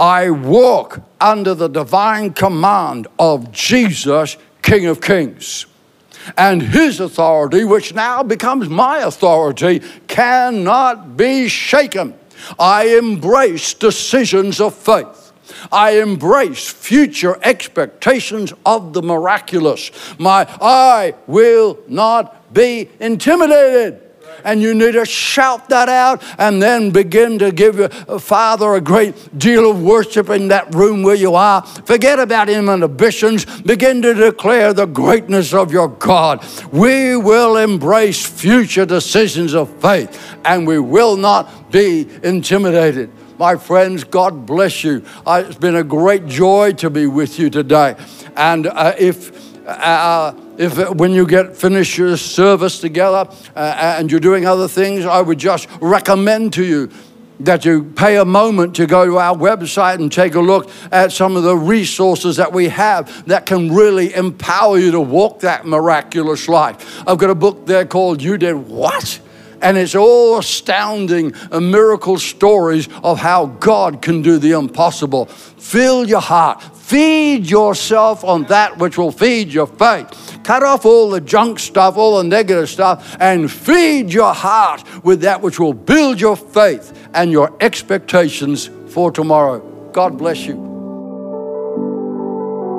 I 0.00 0.30
walk 0.30 1.02
under 1.20 1.54
the 1.54 1.68
divine 1.68 2.32
command 2.32 3.06
of 3.18 3.52
Jesus, 3.52 4.38
King 4.62 4.86
of 4.86 5.02
Kings. 5.02 5.66
And 6.38 6.62
his 6.62 7.00
authority, 7.00 7.64
which 7.64 7.94
now 7.94 8.22
becomes 8.22 8.70
my 8.70 9.00
authority, 9.00 9.82
cannot 10.08 11.18
be 11.18 11.48
shaken. 11.48 12.14
I 12.58 12.96
embrace 12.96 13.74
decisions 13.74 14.58
of 14.58 14.74
faith. 14.74 15.32
I 15.70 16.00
embrace 16.00 16.66
future 16.66 17.38
expectations 17.42 18.54
of 18.64 18.94
the 18.94 19.02
miraculous. 19.02 19.90
My 20.18 20.46
I 20.62 21.14
will 21.26 21.78
not 21.88 22.54
be 22.54 22.88
intimidated. 23.00 24.09
And 24.44 24.60
you 24.62 24.74
need 24.74 24.92
to 24.92 25.04
shout 25.04 25.68
that 25.68 25.88
out 25.88 26.22
and 26.38 26.62
then 26.62 26.90
begin 26.90 27.38
to 27.38 27.52
give 27.52 27.78
your 27.78 27.88
Father 28.20 28.74
a 28.74 28.80
great 28.80 29.38
deal 29.38 29.70
of 29.70 29.82
worship 29.82 30.30
in 30.30 30.48
that 30.48 30.74
room 30.74 31.02
where 31.02 31.14
you 31.14 31.34
are. 31.34 31.62
Forget 31.62 32.18
about 32.18 32.48
inhibitions. 32.48 33.44
Begin 33.62 34.02
to 34.02 34.14
declare 34.14 34.72
the 34.72 34.86
greatness 34.86 35.52
of 35.52 35.72
your 35.72 35.88
God. 35.88 36.44
We 36.72 37.16
will 37.16 37.56
embrace 37.56 38.24
future 38.24 38.86
decisions 38.86 39.54
of 39.54 39.70
faith 39.80 40.36
and 40.44 40.66
we 40.66 40.78
will 40.78 41.16
not 41.16 41.70
be 41.70 42.08
intimidated. 42.22 43.10
My 43.38 43.56
friends, 43.56 44.04
God 44.04 44.44
bless 44.44 44.84
you. 44.84 45.02
Uh, 45.24 45.44
it's 45.46 45.56
been 45.56 45.76
a 45.76 45.84
great 45.84 46.26
joy 46.26 46.72
to 46.74 46.90
be 46.90 47.06
with 47.06 47.38
you 47.38 47.48
today. 47.48 47.96
And 48.36 48.66
uh, 48.66 48.94
if 48.98 49.66
uh, 49.66 50.34
if 50.60 50.78
uh, 50.78 50.92
when 50.92 51.12
you 51.12 51.26
get 51.26 51.56
finish 51.56 51.96
your 51.96 52.16
service 52.18 52.80
together 52.80 53.26
uh, 53.56 53.96
and 53.98 54.10
you're 54.10 54.20
doing 54.20 54.46
other 54.46 54.68
things, 54.68 55.06
I 55.06 55.22
would 55.22 55.38
just 55.38 55.66
recommend 55.80 56.52
to 56.54 56.64
you 56.64 56.90
that 57.40 57.64
you 57.64 57.84
pay 57.84 58.18
a 58.18 58.24
moment 58.26 58.76
to 58.76 58.86
go 58.86 59.06
to 59.06 59.16
our 59.16 59.34
website 59.34 59.94
and 59.94 60.12
take 60.12 60.34
a 60.34 60.40
look 60.40 60.70
at 60.92 61.10
some 61.10 61.36
of 61.36 61.42
the 61.42 61.56
resources 61.56 62.36
that 62.36 62.52
we 62.52 62.68
have 62.68 63.26
that 63.26 63.46
can 63.46 63.72
really 63.74 64.14
empower 64.14 64.78
you 64.78 64.90
to 64.90 65.00
walk 65.00 65.40
that 65.40 65.64
miraculous 65.64 66.46
life. 66.46 67.02
I've 67.08 67.16
got 67.16 67.30
a 67.30 67.34
book 67.34 67.64
there 67.64 67.86
called 67.86 68.22
You 68.22 68.36
Did 68.36 68.56
What? 68.56 69.20
And 69.60 69.76
it's 69.76 69.94
all 69.94 70.38
astounding 70.38 71.34
miracle 71.52 72.18
stories 72.18 72.88
of 73.02 73.18
how 73.18 73.46
God 73.46 74.02
can 74.02 74.22
do 74.22 74.38
the 74.38 74.52
impossible. 74.52 75.26
Fill 75.26 76.08
your 76.08 76.20
heart, 76.20 76.62
feed 76.62 77.48
yourself 77.48 78.24
on 78.24 78.44
that 78.44 78.78
which 78.78 78.98
will 78.98 79.12
feed 79.12 79.52
your 79.52 79.66
faith. 79.66 80.40
Cut 80.42 80.62
off 80.62 80.84
all 80.84 81.10
the 81.10 81.20
junk 81.20 81.58
stuff, 81.58 81.96
all 81.96 82.18
the 82.18 82.24
negative 82.24 82.68
stuff, 82.68 83.16
and 83.20 83.50
feed 83.50 84.12
your 84.12 84.34
heart 84.34 84.82
with 85.04 85.20
that 85.20 85.40
which 85.42 85.60
will 85.60 85.74
build 85.74 86.20
your 86.20 86.36
faith 86.36 87.08
and 87.14 87.30
your 87.30 87.54
expectations 87.60 88.70
for 88.88 89.12
tomorrow. 89.12 89.60
God 89.92 90.18
bless 90.18 90.46
you. 90.46 90.69